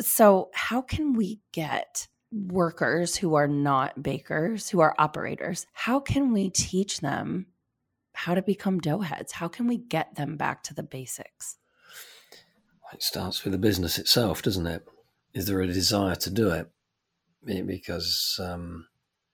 So, 0.00 0.50
how 0.54 0.82
can 0.82 1.14
we 1.14 1.40
get 1.50 2.06
workers 2.30 3.16
who 3.16 3.34
are 3.34 3.48
not 3.48 4.04
bakers, 4.04 4.70
who 4.70 4.78
are 4.78 4.94
operators, 5.00 5.66
how 5.72 5.98
can 5.98 6.32
we 6.32 6.50
teach 6.50 7.00
them 7.00 7.46
how 8.12 8.36
to 8.36 8.42
become 8.42 8.78
dough 8.78 9.00
heads? 9.00 9.32
How 9.32 9.48
can 9.48 9.66
we 9.66 9.78
get 9.78 10.14
them 10.14 10.36
back 10.36 10.62
to 10.64 10.74
the 10.74 10.84
basics? 10.84 11.56
It 12.92 13.02
starts 13.02 13.44
with 13.44 13.52
the 13.52 13.58
business 13.58 13.98
itself, 13.98 14.42
doesn't 14.42 14.66
it? 14.66 14.86
Is 15.32 15.46
there 15.46 15.60
a 15.60 15.66
desire 15.66 16.16
to 16.16 16.30
do 16.30 16.50
it? 16.50 16.68
Because 17.44 18.38
um, 18.42 18.86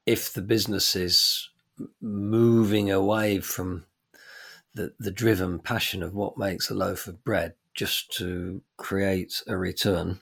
if 0.05 0.33
the 0.33 0.43
business 0.43 0.95
is 0.95 1.49
moving 2.01 2.91
away 2.91 3.41
from 3.41 3.87
the, 4.75 4.93
the 4.99 5.11
driven 5.11 5.59
passion 5.59 6.03
of 6.03 6.15
what 6.15 6.39
makes 6.39 6.71
a 6.71 6.75
loaf 6.75 7.07
of 7.07 7.25
bread 7.25 7.55
just 7.75 8.13
to 8.13 8.63
create 8.77 9.43
a 9.47 9.57
return 9.57 10.21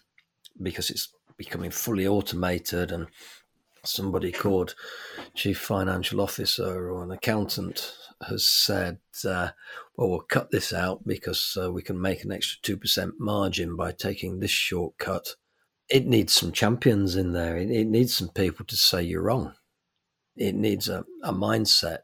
because 0.61 0.91
it's 0.91 1.09
becoming 1.37 1.71
fully 1.71 2.07
automated 2.07 2.93
and 2.93 3.09
somebody 3.87 4.33
called 4.33 4.75
chief 5.35 5.59
financial 5.59 6.21
officer 6.21 6.91
or 6.91 7.03
an 7.03 7.11
accountant 7.11 7.95
has 8.27 8.47
said, 8.47 8.99
uh, 9.25 9.51
well, 9.97 10.11
we'll 10.11 10.21
cut 10.21 10.51
this 10.51 10.73
out 10.73 11.07
because 11.07 11.57
uh, 11.61 11.71
we 11.71 11.83
can 11.83 12.01
make 12.01 12.25
an 12.25 12.33
extra 12.33 12.77
2% 12.77 13.13
margin 13.19 13.77
by 13.77 13.93
taking 13.93 14.39
this 14.39 14.51
shortcut. 14.51 15.37
It 15.89 16.07
needs 16.07 16.35
some 16.35 16.53
champions 16.53 17.17
in 17.17 17.33
there. 17.33 17.57
It, 17.57 17.71
it 17.71 17.87
needs 17.87 18.15
some 18.15 18.29
people 18.29 18.65
to 18.67 18.77
say 18.77 19.03
you're 19.03 19.23
wrong. 19.23 19.55
It 20.37 20.55
needs 20.55 20.89
a, 20.89 21.05
a 21.23 21.33
mindset 21.33 22.01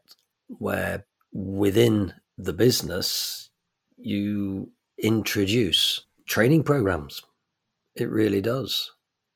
where 0.47 1.05
within 1.33 2.13
the 2.37 2.53
business, 2.53 3.49
you 3.97 4.71
introduce 4.97 6.05
training 6.25 6.63
programs. 6.63 7.21
It 7.95 8.09
really 8.09 8.41
does 8.41 8.91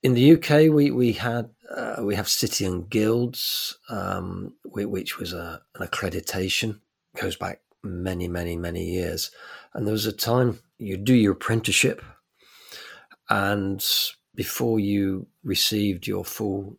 in 0.05 0.13
the 0.13 0.33
UK, 0.33 0.71
we 0.71 0.91
we 0.91 1.13
had 1.13 1.49
uh, 1.75 1.95
we 2.01 2.13
have 2.13 2.29
City 2.29 2.63
and 2.63 2.87
Guilds, 2.87 3.79
um, 3.89 4.53
which 4.63 5.17
was 5.17 5.33
a, 5.33 5.63
an 5.73 5.87
accreditation 5.87 6.79
goes 7.19 7.35
back 7.35 7.61
many 7.83 8.27
many 8.27 8.55
many 8.55 8.85
years, 8.85 9.31
and 9.73 9.87
there 9.87 9.91
was 9.91 10.05
a 10.05 10.11
time 10.11 10.59
you 10.77 10.95
do 10.95 11.15
your 11.15 11.31
apprenticeship, 11.31 12.03
and 13.31 13.83
before 14.35 14.79
you 14.79 15.25
received 15.43 16.05
your 16.05 16.23
full 16.23 16.77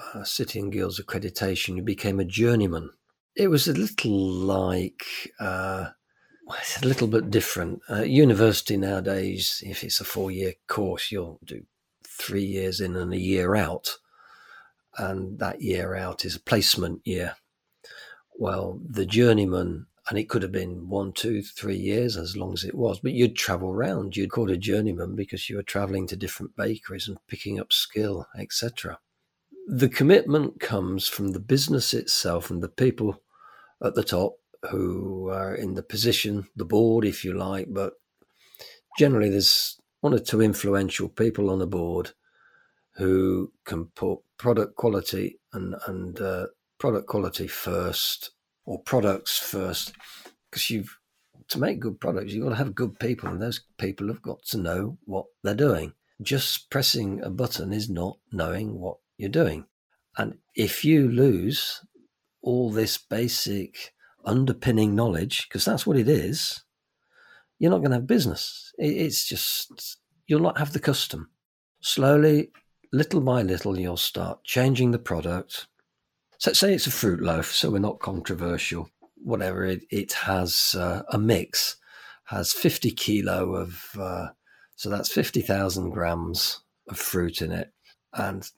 uh, 0.00 0.24
City 0.24 0.58
and 0.58 0.72
Guilds 0.72 1.00
accreditation, 1.00 1.76
you 1.76 1.82
became 1.82 2.18
a 2.18 2.24
journeyman. 2.24 2.90
It 3.36 3.48
was 3.48 3.68
a 3.68 3.72
little 3.72 4.18
like. 4.28 5.04
Uh, 5.38 5.90
a 6.82 6.86
little 6.86 7.08
bit 7.08 7.30
different. 7.30 7.80
Uh, 7.88 8.02
university 8.02 8.76
nowadays, 8.76 9.62
if 9.64 9.82
it's 9.82 10.00
a 10.00 10.04
four 10.04 10.30
year 10.30 10.52
course, 10.68 11.10
you'll 11.10 11.40
do 11.42 11.64
three 12.18 12.44
years 12.44 12.80
in 12.80 12.96
and 12.96 13.12
a 13.12 13.18
year 13.18 13.54
out. 13.54 13.98
And 14.96 15.38
that 15.40 15.60
year 15.60 15.94
out 15.94 16.24
is 16.24 16.36
a 16.36 16.40
placement 16.40 17.00
year. 17.04 17.36
Well, 18.36 18.80
the 18.88 19.06
journeyman, 19.06 19.86
and 20.08 20.18
it 20.18 20.28
could 20.28 20.42
have 20.42 20.52
been 20.52 20.88
one, 20.88 21.12
two, 21.12 21.42
three 21.42 21.76
years, 21.76 22.16
as 22.16 22.36
long 22.36 22.52
as 22.52 22.64
it 22.64 22.74
was, 22.74 23.00
but 23.00 23.12
you'd 23.12 23.36
travel 23.36 23.70
around. 23.70 24.16
You'd 24.16 24.30
call 24.30 24.50
a 24.50 24.56
journeyman 24.56 25.16
because 25.16 25.48
you 25.48 25.56
were 25.56 25.62
traveling 25.62 26.06
to 26.08 26.16
different 26.16 26.56
bakeries 26.56 27.08
and 27.08 27.18
picking 27.26 27.58
up 27.58 27.72
skill, 27.72 28.26
etc. 28.38 28.98
The 29.66 29.88
commitment 29.88 30.60
comes 30.60 31.08
from 31.08 31.32
the 31.32 31.40
business 31.40 31.94
itself 31.94 32.50
and 32.50 32.62
the 32.62 32.68
people 32.68 33.22
at 33.82 33.94
the 33.94 34.04
top 34.04 34.34
who 34.70 35.28
are 35.30 35.54
in 35.54 35.74
the 35.74 35.82
position, 35.82 36.46
the 36.56 36.64
board, 36.64 37.04
if 37.04 37.24
you 37.24 37.32
like, 37.34 37.68
but 37.70 37.94
generally 38.98 39.30
there's 39.30 39.80
one 40.04 40.12
or 40.12 40.18
two 40.18 40.42
influential 40.42 41.08
people 41.08 41.48
on 41.48 41.58
the 41.58 41.66
board 41.66 42.10
who 42.96 43.50
can 43.64 43.86
put 43.86 44.18
product 44.36 44.76
quality 44.76 45.40
and 45.54 45.74
and 45.86 46.20
uh, 46.20 46.46
product 46.78 47.06
quality 47.06 47.46
first 47.46 48.32
or 48.66 48.78
products 48.82 49.38
first. 49.38 49.94
Because 50.50 50.68
you've 50.68 50.98
to 51.48 51.58
make 51.58 51.80
good 51.80 51.98
products 52.00 52.34
you've 52.34 52.44
got 52.44 52.50
to 52.50 52.56
have 52.56 52.74
good 52.74 52.98
people 52.98 53.30
and 53.30 53.40
those 53.40 53.64
people 53.78 54.08
have 54.08 54.20
got 54.20 54.42
to 54.42 54.58
know 54.58 54.98
what 55.06 55.24
they're 55.42 55.54
doing. 55.54 55.94
Just 56.20 56.68
pressing 56.68 57.22
a 57.22 57.30
button 57.30 57.72
is 57.72 57.88
not 57.88 58.18
knowing 58.30 58.78
what 58.78 58.98
you're 59.16 59.30
doing. 59.30 59.64
And 60.18 60.36
if 60.54 60.84
you 60.84 61.08
lose 61.08 61.80
all 62.42 62.70
this 62.70 62.98
basic 62.98 63.94
underpinning 64.26 64.94
knowledge 64.94 65.48
because 65.48 65.64
that's 65.64 65.86
what 65.86 65.96
it 65.96 66.08
is 66.08 66.63
you're 67.58 67.70
not 67.70 67.78
going 67.78 67.90
to 67.90 67.96
have 67.96 68.06
business 68.06 68.72
it's 68.78 69.26
just 69.26 69.98
you'll 70.26 70.40
not 70.40 70.58
have 70.58 70.72
the 70.72 70.80
custom 70.80 71.28
slowly 71.80 72.50
little 72.94 73.20
by 73.20 73.42
little, 73.42 73.78
you'll 73.78 73.96
start 73.96 74.44
changing 74.44 74.92
the 74.92 74.98
product. 74.98 75.66
So, 76.38 76.52
say 76.52 76.74
it's 76.74 76.86
a 76.86 76.92
fruit 76.92 77.20
loaf, 77.20 77.52
so 77.52 77.70
we're 77.70 77.78
not 77.80 77.98
controversial. 77.98 78.88
Whatever 79.16 79.64
it, 79.64 79.84
it 79.90 80.12
has 80.12 80.76
uh, 80.78 81.02
a 81.10 81.18
mix, 81.18 81.76
has 82.24 82.52
50 82.52 82.92
kilo 82.92 83.56
of, 83.56 83.84
uh, 83.98 84.28
so 84.76 84.90
that's 84.90 85.12
50,000 85.12 85.90
grams 85.90 86.60
of 86.88 86.98
fruit 86.98 87.42
in 87.42 87.50
it. 87.50 87.72
And 88.12 88.48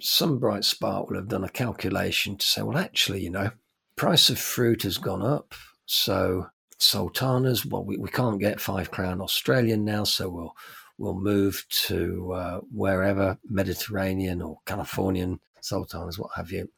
some 0.00 0.38
bright 0.38 0.64
spark 0.64 1.08
will 1.08 1.16
have 1.16 1.28
done 1.28 1.44
a 1.44 1.48
calculation 1.48 2.36
to 2.36 2.46
say, 2.46 2.62
well, 2.62 2.78
actually, 2.78 3.22
you 3.22 3.30
know, 3.30 3.50
price 3.96 4.28
of 4.28 4.38
fruit 4.38 4.82
has 4.82 4.98
gone 4.98 5.22
up. 5.22 5.54
So 5.86 6.48
sultanas, 6.78 7.64
well, 7.64 7.84
we, 7.84 7.96
we 7.96 8.08
can't 8.08 8.40
get 8.40 8.60
five 8.60 8.90
crown 8.90 9.20
Australian 9.20 9.84
now, 9.84 10.04
so 10.04 10.28
we'll 10.28 10.56
we'll 10.98 11.14
move 11.14 11.64
to 11.68 12.32
uh, 12.32 12.60
wherever 12.72 13.38
Mediterranean 13.48 14.40
or 14.40 14.58
Californian 14.66 15.40
sultanas, 15.60 16.18
what 16.18 16.30
have 16.36 16.50
you. 16.50 16.70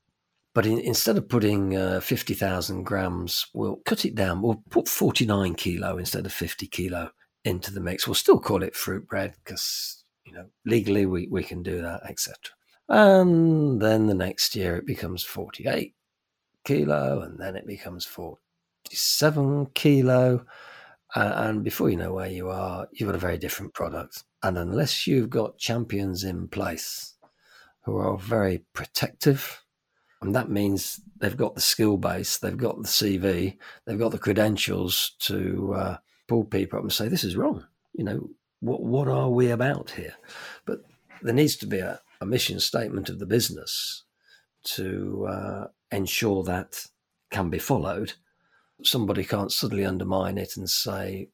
But 0.55 0.67
in, 0.67 0.81
instead 0.81 1.17
of 1.17 1.29
putting 1.29 1.77
uh, 1.77 2.01
50,000 2.01 2.83
grams, 2.83 3.47
we'll 3.55 3.77
cut 3.85 4.05
it 4.05 4.15
down. 4.15 4.43
We'll 4.43 4.63
put 4.71 4.89
49 4.89 5.55
kilo 5.55 5.99
instead 5.99 6.27
of 6.27 6.33
50 6.33 6.67
kilo 6.67 7.11
into 7.45 7.73
the 7.73 7.81
mix. 7.81 8.07
We'll 8.07 8.15
still 8.15 8.41
call 8.41 8.63
it 8.63 8.75
fruit 8.75 9.07
bread 9.07 9.35
because, 9.45 10.05
you 10.25 10.33
know, 10.33 10.47
legally 10.65 11.07
we, 11.07 11.29
we 11.29 11.45
can 11.45 11.63
do 11.63 11.81
that, 11.83 12.01
etc. 12.09 12.35
And 12.89 13.81
then 13.81 14.07
the 14.07 14.15
next 14.15 14.57
year 14.57 14.77
it 14.77 14.87
becomes 14.87 15.23
48 15.23 15.95
kilo 16.65 17.21
and 17.21 17.39
then 17.39 17.55
it 17.55 17.67
becomes 17.67 18.05
47 18.89 19.67
kilo 19.75 20.45
uh, 21.15 21.33
and 21.37 21.65
before 21.65 21.91
you 21.91 21.97
know 21.97 22.13
where 22.13 22.29
you 22.29 22.49
are, 22.49 22.89
you've 22.93 23.09
got 23.09 23.15
a 23.15 23.19
very 23.19 23.39
different 23.39 23.75
product. 23.75 24.25
And 24.43 24.57
unless 24.59 25.07
you've 25.07 25.31
got 25.31 25.59
champions 25.59 26.25
in 26.25 26.49
place 26.49 27.15
who 27.85 27.97
are 27.97 28.19
very 28.19 28.65
protective, 28.73 29.63
and 30.21 30.35
that 30.35 30.51
means 30.51 31.01
they've 31.19 31.37
got 31.37 31.55
the 31.55 31.61
skill 31.61 31.97
base, 31.97 32.39
they've 32.39 32.57
got 32.57 32.77
the 32.77 32.89
CV, 32.89 33.57
they've 33.87 33.99
got 33.99 34.11
the 34.11 34.19
credentials 34.19 35.13
to 35.21 35.75
uh, 35.75 35.97
pull 36.29 36.45
people 36.45 36.79
up 36.79 36.85
and 36.85 36.93
say, 36.93 37.09
this 37.09 37.25
is 37.25 37.37
wrong. 37.37 37.65
You 37.95 38.05
know, 38.05 38.31
what, 38.61 38.83
what 38.83 39.09
are 39.09 39.31
we 39.31 39.51
about 39.51 39.91
here? 39.91 40.15
But 40.67 40.81
there 41.23 41.35
needs 41.35 41.57
to 41.57 41.67
be 41.67 41.79
a, 41.79 42.01
a 42.21 42.27
mission 42.27 42.61
statement 42.61 43.09
of 43.09 43.19
the 43.19 43.27
business 43.27 44.05
to 44.65 45.27
uh, 45.27 45.67
ensure 45.91 46.43
that 46.45 46.87
can 47.31 47.49
be 47.49 47.59
followed 47.59 48.15
somebody 48.83 49.25
can't 49.25 49.53
suddenly 49.53 49.85
undermine 49.85 50.39
it 50.39 50.57
and 50.57 50.69
say, 50.69 51.29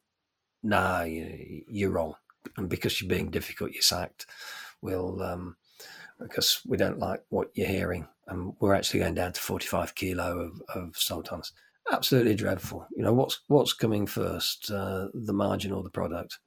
"Nah, 0.63 1.03
you, 1.03 1.87
are 1.87 1.91
wrong," 1.91 2.15
and 2.57 2.69
because 2.69 3.01
you're 3.01 3.09
being 3.09 3.29
difficult, 3.29 3.71
you're 3.71 3.81
sacked. 3.81 4.25
We'll 4.81 5.21
um, 5.21 5.55
because 6.19 6.61
we 6.65 6.77
don't 6.77 6.99
like 6.99 7.23
what 7.29 7.49
you're 7.53 7.67
hearing, 7.67 8.07
and 8.27 8.53
we're 8.59 8.75
actually 8.75 9.01
going 9.01 9.15
down 9.15 9.33
to 9.33 9.41
45 9.41 9.95
kilo 9.95 10.39
of, 10.39 10.61
of 10.73 10.97
sultans. 10.97 11.51
Absolutely 11.91 12.35
dreadful. 12.35 12.87
You 12.95 13.03
know 13.03 13.13
what's 13.13 13.41
what's 13.47 13.73
coming 13.73 14.07
first, 14.07 14.71
uh, 14.71 15.07
the 15.13 15.33
margin 15.33 15.71
or 15.71 15.83
the 15.83 15.89
product? 15.89 16.39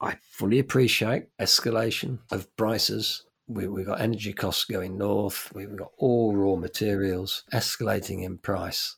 I 0.00 0.16
fully 0.30 0.58
appreciate 0.58 1.26
escalation 1.40 2.20
of 2.32 2.54
prices. 2.56 3.24
We, 3.46 3.64
have 3.64 3.86
got 3.86 4.00
energy 4.00 4.32
costs 4.32 4.64
going 4.64 4.96
north. 4.96 5.50
We've 5.54 5.76
got 5.76 5.90
all 5.98 6.34
raw 6.34 6.54
materials 6.56 7.44
escalating 7.52 8.22
in 8.24 8.38
price. 8.38 8.96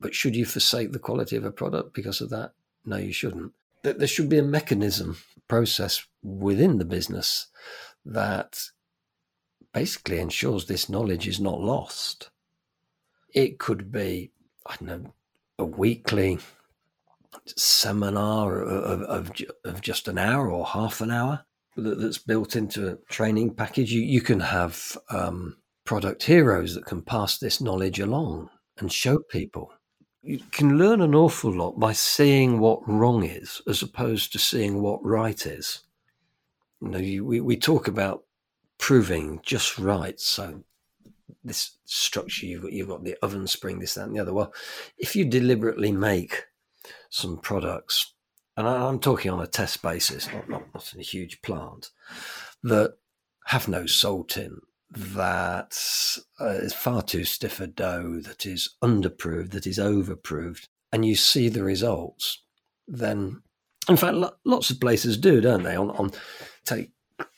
But 0.00 0.14
should 0.14 0.36
you 0.36 0.44
forsake 0.44 0.92
the 0.92 0.98
quality 0.98 1.36
of 1.36 1.44
a 1.44 1.50
product 1.50 1.94
because 1.94 2.20
of 2.20 2.30
that? 2.30 2.52
No, 2.84 2.96
you 2.96 3.12
shouldn't. 3.12 3.52
There 3.82 4.06
should 4.06 4.28
be 4.28 4.38
a 4.38 4.42
mechanism, 4.42 5.16
process 5.48 6.04
within 6.22 6.78
the 6.78 6.84
business 6.84 7.46
that 8.04 8.60
basically 9.72 10.18
ensures 10.18 10.66
this 10.66 10.88
knowledge 10.88 11.28
is 11.28 11.40
not 11.40 11.60
lost. 11.60 12.30
It 13.32 13.58
could 13.58 13.92
be, 13.92 14.32
I 14.66 14.76
don't 14.76 14.88
know, 14.88 15.14
a 15.58 15.64
weekly 15.64 16.38
seminar 17.44 18.62
of, 18.62 19.02
of, 19.02 19.42
of 19.64 19.80
just 19.80 20.08
an 20.08 20.18
hour 20.18 20.50
or 20.50 20.66
half 20.66 21.00
an 21.00 21.10
hour 21.10 21.44
that's 21.76 22.18
built 22.18 22.56
into 22.56 22.88
a 22.88 22.96
training 23.08 23.54
package. 23.54 23.92
You, 23.92 24.00
you 24.00 24.20
can 24.20 24.40
have 24.40 24.96
um, 25.10 25.58
product 25.84 26.22
heroes 26.22 26.74
that 26.74 26.86
can 26.86 27.02
pass 27.02 27.38
this 27.38 27.60
knowledge 27.60 28.00
along 28.00 28.50
and 28.78 28.90
show 28.92 29.18
people 29.18 29.72
you 30.26 30.40
can 30.50 30.76
learn 30.76 31.00
an 31.00 31.14
awful 31.14 31.52
lot 31.52 31.78
by 31.78 31.92
seeing 31.92 32.58
what 32.58 32.86
wrong 32.88 33.24
is 33.24 33.62
as 33.68 33.82
opposed 33.82 34.32
to 34.32 34.38
seeing 34.38 34.82
what 34.82 35.04
right 35.04 35.46
is. 35.46 35.84
You 36.80 36.88
know, 36.88 36.98
you, 36.98 37.24
we, 37.24 37.40
we 37.40 37.56
talk 37.56 37.86
about 37.86 38.24
proving 38.76 39.40
just 39.42 39.78
right. 39.78 40.18
So 40.18 40.64
this 41.44 41.78
structure, 41.84 42.46
you've 42.46 42.62
got, 42.62 42.72
you've 42.72 42.88
got 42.88 43.04
the 43.04 43.16
oven 43.22 43.46
spring, 43.46 43.78
this, 43.78 43.94
that, 43.94 44.06
and 44.06 44.16
the 44.16 44.20
other. 44.20 44.34
Well, 44.34 44.52
if 44.98 45.14
you 45.14 45.24
deliberately 45.24 45.92
make 45.92 46.46
some 47.08 47.38
products, 47.38 48.14
and 48.56 48.66
I'm 48.66 48.98
talking 48.98 49.30
on 49.30 49.40
a 49.40 49.46
test 49.46 49.80
basis, 49.80 50.26
not, 50.32 50.48
not, 50.48 50.74
not 50.74 50.92
in 50.92 51.00
a 51.00 51.04
huge 51.04 51.40
plant, 51.42 51.90
that 52.64 52.96
have 53.46 53.68
no 53.68 53.86
salt 53.86 54.36
in, 54.36 54.60
that 54.96 55.78
uh, 56.40 56.46
is 56.46 56.72
far 56.72 57.02
too 57.02 57.24
stiff 57.24 57.60
a 57.60 57.66
dough, 57.66 58.20
that 58.20 58.46
is 58.46 58.76
underproved, 58.82 59.50
that 59.50 59.66
is 59.66 59.78
overproved, 59.78 60.68
and 60.90 61.04
you 61.04 61.14
see 61.14 61.50
the 61.50 61.62
results, 61.62 62.42
then, 62.88 63.42
in 63.88 63.96
fact, 63.96 64.14
lo- 64.14 64.36
lots 64.44 64.70
of 64.70 64.80
places 64.80 65.18
do, 65.18 65.40
don't 65.42 65.64
they? 65.64 65.76
On, 65.76 65.90
on 65.90 66.12
take 66.64 66.92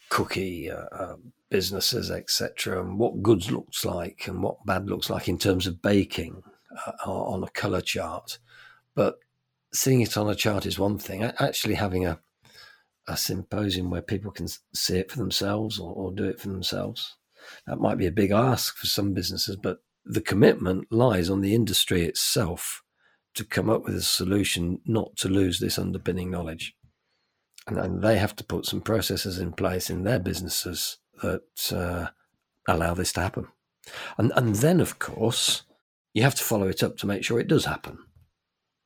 cookie 0.08 0.70
uh, 0.70 0.86
uh, 0.92 1.16
businesses, 1.50 2.12
etc., 2.12 2.80
and 2.80 2.96
what 2.96 3.22
goods 3.22 3.50
looks 3.50 3.84
like 3.84 4.28
and 4.28 4.40
what 4.40 4.64
bad 4.64 4.88
looks 4.88 5.10
like 5.10 5.28
in 5.28 5.38
terms 5.38 5.66
of 5.66 5.82
baking 5.82 6.42
uh, 6.86 7.10
on 7.10 7.42
a 7.42 7.50
color 7.50 7.80
chart, 7.80 8.38
but 8.94 9.18
seeing 9.72 10.00
it 10.00 10.16
on 10.16 10.30
a 10.30 10.34
chart 10.34 10.64
is 10.64 10.78
one 10.78 10.98
thing. 10.98 11.24
Actually, 11.24 11.74
having 11.74 12.06
a 12.06 12.20
a 13.08 13.16
symposium 13.16 13.88
where 13.88 14.02
people 14.02 14.30
can 14.30 14.46
see 14.74 14.98
it 14.98 15.10
for 15.10 15.16
themselves 15.16 15.78
or, 15.78 15.94
or 15.94 16.12
do 16.12 16.24
it 16.24 16.38
for 16.38 16.48
themselves 16.48 17.16
that 17.66 17.80
might 17.80 17.98
be 17.98 18.06
a 18.06 18.12
big 18.12 18.30
ask 18.30 18.76
for 18.76 18.86
some 18.86 19.14
businesses, 19.14 19.56
but 19.56 19.78
the 20.04 20.20
commitment 20.20 20.90
lies 20.90 21.28
on 21.28 21.42
the 21.42 21.54
industry 21.54 22.04
itself 22.04 22.82
to 23.34 23.44
come 23.44 23.68
up 23.68 23.84
with 23.84 23.94
a 23.94 24.02
solution 24.02 24.80
not 24.86 25.16
to 25.16 25.28
lose 25.28 25.60
this 25.60 25.78
underpinning 25.78 26.30
knowledge. 26.30 26.74
And, 27.66 27.78
and 27.78 28.02
they 28.02 28.18
have 28.18 28.34
to 28.36 28.44
put 28.44 28.64
some 28.64 28.80
processes 28.80 29.38
in 29.38 29.52
place 29.52 29.90
in 29.90 30.04
their 30.04 30.18
businesses 30.18 30.98
that 31.22 31.72
uh, 31.72 32.08
allow 32.66 32.94
this 32.94 33.12
to 33.12 33.20
happen. 33.20 33.48
And, 34.16 34.32
and 34.34 34.56
then, 34.56 34.80
of 34.80 34.98
course, 34.98 35.62
you 36.14 36.22
have 36.22 36.34
to 36.36 36.42
follow 36.42 36.68
it 36.68 36.82
up 36.82 36.96
to 36.98 37.06
make 37.06 37.22
sure 37.22 37.38
it 37.38 37.48
does 37.48 37.66
happen. 37.66 37.98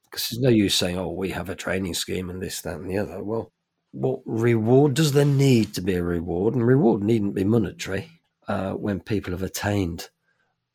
Because 0.04 0.28
there's 0.28 0.42
no 0.42 0.50
use 0.50 0.74
saying, 0.74 0.98
oh, 0.98 1.12
we 1.12 1.30
have 1.30 1.48
a 1.48 1.54
training 1.54 1.94
scheme 1.94 2.28
and 2.28 2.42
this, 2.42 2.60
that, 2.62 2.76
and 2.76 2.90
the 2.90 2.98
other. 2.98 3.22
Well, 3.22 3.52
what 3.92 4.20
reward 4.26 4.94
does 4.94 5.12
there 5.12 5.24
need 5.24 5.74
to 5.74 5.80
be 5.80 5.94
a 5.94 6.02
reward? 6.02 6.54
And 6.54 6.66
reward 6.66 7.02
needn't 7.02 7.34
be 7.34 7.44
monetary 7.44 8.10
uh, 8.48 8.72
when 8.72 9.00
people 9.00 9.32
have 9.32 9.42
attained 9.42 10.08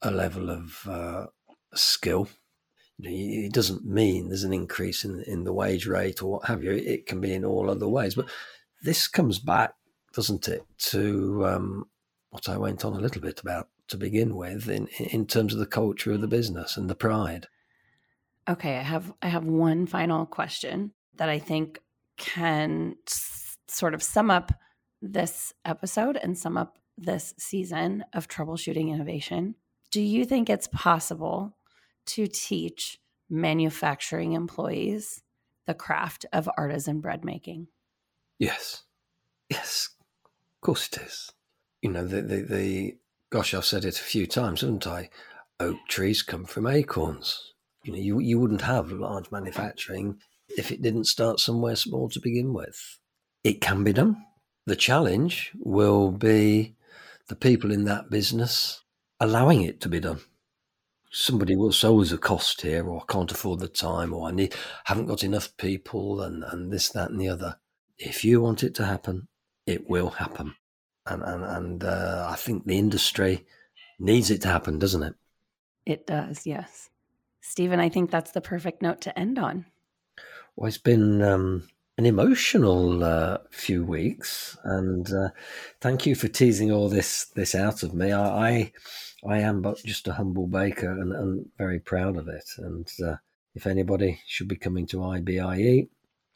a 0.02 0.12
level 0.12 0.50
of 0.50 0.88
uh, 0.88 1.26
skill. 1.74 2.30
it 3.00 3.54
doesn't 3.54 3.86
mean 3.86 4.28
there's 4.28 4.44
an 4.44 4.54
increase 4.54 5.04
in, 5.04 5.22
in 5.24 5.44
the 5.44 5.54
wage 5.54 5.88
rate 5.88 6.22
or 6.22 6.32
what 6.32 6.46
have 6.46 6.64
you. 6.64 6.72
It 6.72 7.06
can 7.06 7.20
be 7.20 7.34
in 7.34 7.46
all 7.46 7.70
other 7.70 7.88
ways. 7.88 8.16
But 8.16 8.30
this 8.84 9.08
comes 9.08 9.40
back, 9.40 9.74
doesn't 10.14 10.48
it, 10.48 10.66
to 10.78 11.46
um, 11.48 11.86
what 12.30 12.50
I 12.50 12.58
went 12.58 12.86
on 12.86 12.94
a 12.94 13.00
little 13.00 13.22
bit 13.22 13.40
about 13.40 13.70
to 13.90 13.98
begin 13.98 14.36
with 14.36 14.70
in, 14.70 14.88
in 15.00 15.26
terms 15.26 15.54
of 15.54 15.60
the 15.60 15.66
culture 15.66 16.12
of 16.12 16.22
the 16.22 16.28
business 16.28 16.78
and 16.78 16.90
the 16.90 16.96
pride. 16.96 17.48
Okay, 18.50 18.78
I 18.78 18.82
have 18.82 19.14
I 19.22 19.28
have 19.28 19.46
one 19.46 19.88
final 19.88 20.26
question 20.26 20.92
that 21.16 21.28
I 21.28 21.40
think 21.40 21.80
can 22.18 22.96
s- 23.06 23.58
sort 23.68 23.94
of 23.94 24.02
sum 24.02 24.32
up 24.32 24.54
this 25.02 25.54
episode 25.66 26.18
and 26.18 26.38
sum 26.38 26.58
up 26.58 26.80
this 26.98 27.34
season 27.38 28.04
of 28.14 28.28
troubleshooting 28.28 28.94
innovation, 28.94 29.56
do 29.92 30.02
you 30.02 30.26
think 30.26 30.50
it's 30.50 30.68
possible 30.68 31.56
to 32.08 32.28
teach 32.28 33.00
manufacturing 33.30 34.34
employees 34.34 35.22
the 35.68 35.74
craft 35.74 36.26
of 36.34 36.50
artisan 36.58 37.02
bread 37.02 37.24
making. 37.24 37.68
Yes. 38.40 38.84
Yes. 39.50 39.90
Of 40.26 40.62
course 40.62 40.88
it 40.88 41.02
is. 41.02 41.32
You 41.82 41.92
know, 41.92 42.08
the, 42.08 42.22
the, 42.22 42.42
the 42.42 42.98
gosh, 43.30 43.54
I've 43.54 43.66
said 43.66 43.86
it 43.86 44.00
a 44.00 44.04
few 44.04 44.26
times, 44.26 44.62
haven't 44.62 44.88
I? 44.88 45.10
Oak 45.60 45.78
trees 45.88 46.24
come 46.24 46.46
from 46.46 46.68
acorns. 46.68 47.54
You 47.84 47.94
know, 47.94 48.00
you, 48.00 48.20
you 48.20 48.40
wouldn't 48.40 48.62
have 48.62 48.92
large 48.92 49.32
manufacturing 49.32 50.18
if 50.50 50.72
it 50.72 50.82
didn't 50.82 51.06
start 51.06 51.40
somewhere 51.40 51.76
small 51.76 52.10
to 52.10 52.20
begin 52.20 52.54
with. 52.54 53.00
It 53.44 53.62
can 53.62 53.84
be 53.84 53.94
done. 53.94 54.24
The 54.66 54.76
challenge 54.76 55.52
will 55.58 56.12
be 56.12 56.76
the 57.28 57.36
people 57.36 57.72
in 57.72 57.86
that 57.86 58.10
business 58.10 58.84
allowing 59.20 59.62
it 59.62 59.82
to 59.82 59.90
be 59.90 60.00
done. 60.00 60.20
Somebody 61.10 61.56
will 61.56 61.72
say, 61.72 61.88
oh, 61.88 61.98
there's 61.98 62.12
a 62.12 62.18
cost 62.18 62.62
here, 62.62 62.88
or 62.88 63.02
I 63.02 63.12
can't 63.12 63.32
afford 63.32 63.60
the 63.60 63.68
time, 63.68 64.14
or 64.14 64.28
I 64.28 64.32
need 64.32 64.56
haven't 64.86 65.08
got 65.08 65.24
enough 65.24 65.56
people, 65.58 66.22
and, 66.22 66.44
and 66.44 66.72
this, 66.72 66.90
that, 66.90 67.10
and 67.10 67.20
the 67.20 67.30
other. 67.30 67.58
If 67.98 68.24
you 68.24 68.42
want 68.42 68.64
it 68.64 68.76
to 68.76 68.86
happen, 68.86 69.28
it 69.66 69.90
will 69.90 70.10
happen. 70.10 70.54
And 71.06 71.24
and, 71.24 71.44
and 71.44 71.84
uh, 71.84 72.28
I 72.30 72.36
think 72.36 72.66
the 72.66 72.78
industry 72.78 73.46
needs 74.00 74.30
it 74.30 74.42
to 74.42 74.50
happen, 74.50 74.80
doesn't 74.80 75.04
it? 75.04 75.16
It 75.86 76.06
does, 76.06 76.46
yes. 76.46 76.90
Stephen, 77.42 77.80
I 77.80 77.90
think 77.90 78.12
that's 78.12 78.32
the 78.32 78.42
perfect 78.42 78.82
note 78.82 79.02
to 79.02 79.18
end 79.18 79.40
on. 79.40 79.66
Well, 80.56 80.68
it's 80.68 80.78
been 80.78 81.22
um, 81.22 81.70
an 81.98 82.06
emotional 82.06 83.04
uh, 83.04 83.40
few 83.50 83.84
weeks, 83.84 84.56
and 84.64 85.12
uh, 85.12 85.30
thank 85.82 86.06
you 86.06 86.14
for 86.14 86.28
teasing 86.28 86.72
all 86.72 86.90
this 86.90 87.26
this 87.36 87.56
out 87.56 87.82
of 87.84 87.94
me. 87.94 88.12
I 88.12 88.50
I, 88.50 88.72
I 89.28 89.40
am 89.40 89.62
but 89.62 89.78
just 89.84 90.08
a 90.08 90.14
humble 90.14 90.48
baker, 90.48 90.92
and, 90.92 91.12
and 91.12 91.50
very 91.58 91.80
proud 91.80 92.18
of 92.18 92.28
it. 92.28 92.50
And 92.58 92.88
uh, 93.04 93.16
if 93.56 93.66
anybody 93.66 94.20
should 94.28 94.48
be 94.48 94.56
coming 94.58 94.86
to 94.88 94.98
IBIE, 94.98 95.90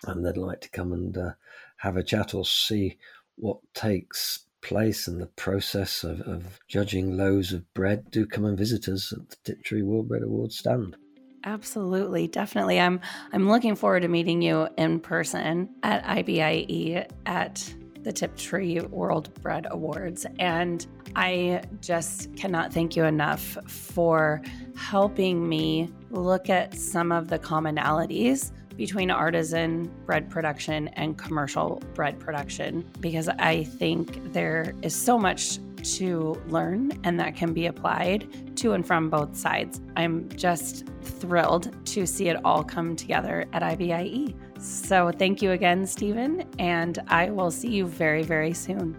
and 0.06 0.26
they'd 0.26 0.38
like 0.38 0.62
to 0.62 0.70
come 0.70 0.94
and 0.94 1.16
uh, 1.16 1.32
have 1.78 1.96
a 1.96 2.04
chat 2.04 2.34
or 2.34 2.44
see 2.44 2.98
what 3.36 3.60
takes 3.76 4.46
place 4.62 5.08
and 5.08 5.22
the 5.22 5.28
process 5.28 6.04
of, 6.04 6.22
of 6.22 6.60
judging 6.68 7.18
loaves 7.18 7.54
of 7.54 7.72
bread, 7.74 8.10
do 8.10 8.26
come 8.26 8.46
and 8.46 8.58
visit 8.58 8.88
us 8.88 9.14
at 9.14 9.30
the 9.30 9.36
Tiptree 9.44 9.84
World 9.84 10.08
Bread 10.08 10.24
Awards 10.24 10.58
stand. 10.58 10.96
Absolutely, 11.44 12.28
definitely. 12.28 12.80
I'm 12.80 13.00
I'm 13.34 13.50
looking 13.50 13.76
forward 13.76 14.02
to 14.02 14.08
meeting 14.08 14.42
you 14.42 14.68
in 14.78 15.00
person 15.00 15.70
at 15.84 16.04
IBIE 16.04 17.08
at 17.26 17.74
the 18.04 18.12
Tiptree 18.12 18.82
World 18.82 19.34
Bread 19.42 19.68
Awards. 19.70 20.26
And 20.40 20.86
I 21.16 21.64
just 21.82 22.36
cannot 22.36 22.74
thank 22.74 22.96
you 22.96 23.04
enough 23.06 23.58
for 23.68 24.42
helping 24.76 25.48
me 25.48 25.92
look 26.10 26.50
at 26.50 26.74
some 26.76 27.12
of 27.12 27.28
the 27.28 27.40
commonalities 27.40 28.52
between 28.78 29.12
artisan 29.12 29.92
bread 30.06 30.30
production 30.30 30.88
and 30.90 31.18
commercial 31.18 31.82
bread 31.94 32.20
production 32.20 32.90
because 33.00 33.28
I 33.28 33.64
think 33.64 34.34
there 34.34 34.74
is 34.82 34.96
so 34.96 35.20
much 35.20 35.60
to 35.84 36.42
learn 36.48 36.92
and 37.04 37.20
that 37.20 37.36
can 37.36 37.54
be 37.54 37.68
applied 37.68 38.56
to 38.58 38.74
and 38.74 38.86
from 38.86 39.10
both 39.10 39.36
sides. 39.36 39.82
I'm 39.96 40.30
just 40.30 40.86
thrilled 41.02 41.76
to 41.88 42.06
see 42.06 42.30
it 42.30 42.38
all 42.46 42.64
come 42.64 42.96
together 42.96 43.46
at 43.54 43.62
IBIE. 43.62 44.36
So 44.60 45.12
thank 45.12 45.42
you 45.42 45.52
again, 45.52 45.88
Stephen, 45.88 46.48
and 46.60 47.00
I 47.08 47.30
will 47.32 47.52
see 47.52 47.70
you 47.70 47.88
very, 47.88 48.24
very 48.24 48.54
soon. 48.54 48.96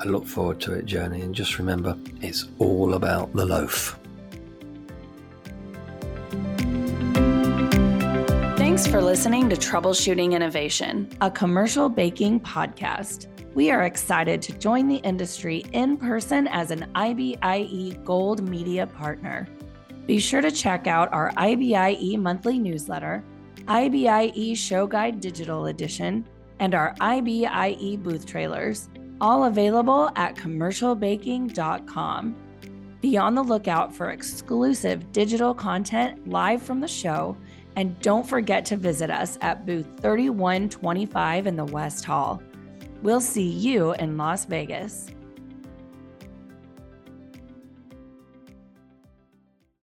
I 0.00 0.04
look 0.04 0.26
forward 0.26 0.60
to 0.62 0.72
it, 0.74 0.86
Joanie, 0.86 1.20
and 1.20 1.34
just 1.34 1.58
remember 1.58 1.96
it's 2.20 2.46
all 2.58 2.94
about 2.94 3.32
the 3.34 3.44
loaf. 3.44 3.98
Thanks 8.56 8.86
for 8.88 9.00
listening 9.00 9.48
to 9.50 9.56
Troubleshooting 9.56 10.32
Innovation, 10.32 11.08
a 11.20 11.30
commercial 11.30 11.88
baking 11.88 12.40
podcast. 12.40 13.28
We 13.54 13.70
are 13.70 13.84
excited 13.84 14.42
to 14.42 14.58
join 14.58 14.88
the 14.88 14.96
industry 14.96 15.64
in 15.72 15.96
person 15.96 16.48
as 16.48 16.72
an 16.72 16.90
IBIE 16.96 18.04
Gold 18.04 18.48
Media 18.48 18.84
partner. 18.84 19.46
Be 20.06 20.18
sure 20.18 20.40
to 20.40 20.50
check 20.50 20.88
out 20.88 21.12
our 21.12 21.30
IBIE 21.36 22.18
monthly 22.18 22.58
newsletter, 22.58 23.22
IBIE 23.68 24.56
Show 24.56 24.88
Guide 24.88 25.20
Digital 25.20 25.66
Edition, 25.66 26.26
and 26.58 26.74
our 26.74 26.96
IBIE 27.00 28.02
booth 28.02 28.26
trailers, 28.26 28.88
all 29.20 29.44
available 29.44 30.10
at 30.16 30.34
commercialbaking.com. 30.34 32.36
Be 33.00 33.16
on 33.16 33.36
the 33.36 33.44
lookout 33.44 33.94
for 33.94 34.10
exclusive 34.10 35.12
digital 35.12 35.54
content 35.54 36.28
live 36.28 36.60
from 36.60 36.80
the 36.80 36.88
show, 36.88 37.36
and 37.76 37.96
don't 38.00 38.26
forget 38.26 38.64
to 38.64 38.76
visit 38.76 39.10
us 39.10 39.38
at 39.42 39.64
booth 39.64 39.86
3125 40.00 41.46
in 41.46 41.54
the 41.54 41.66
West 41.66 42.04
Hall. 42.04 42.42
We'll 43.04 43.20
see 43.20 43.42
you 43.42 43.92
in 44.00 44.16
Las 44.16 44.46
Vegas. 44.46 45.13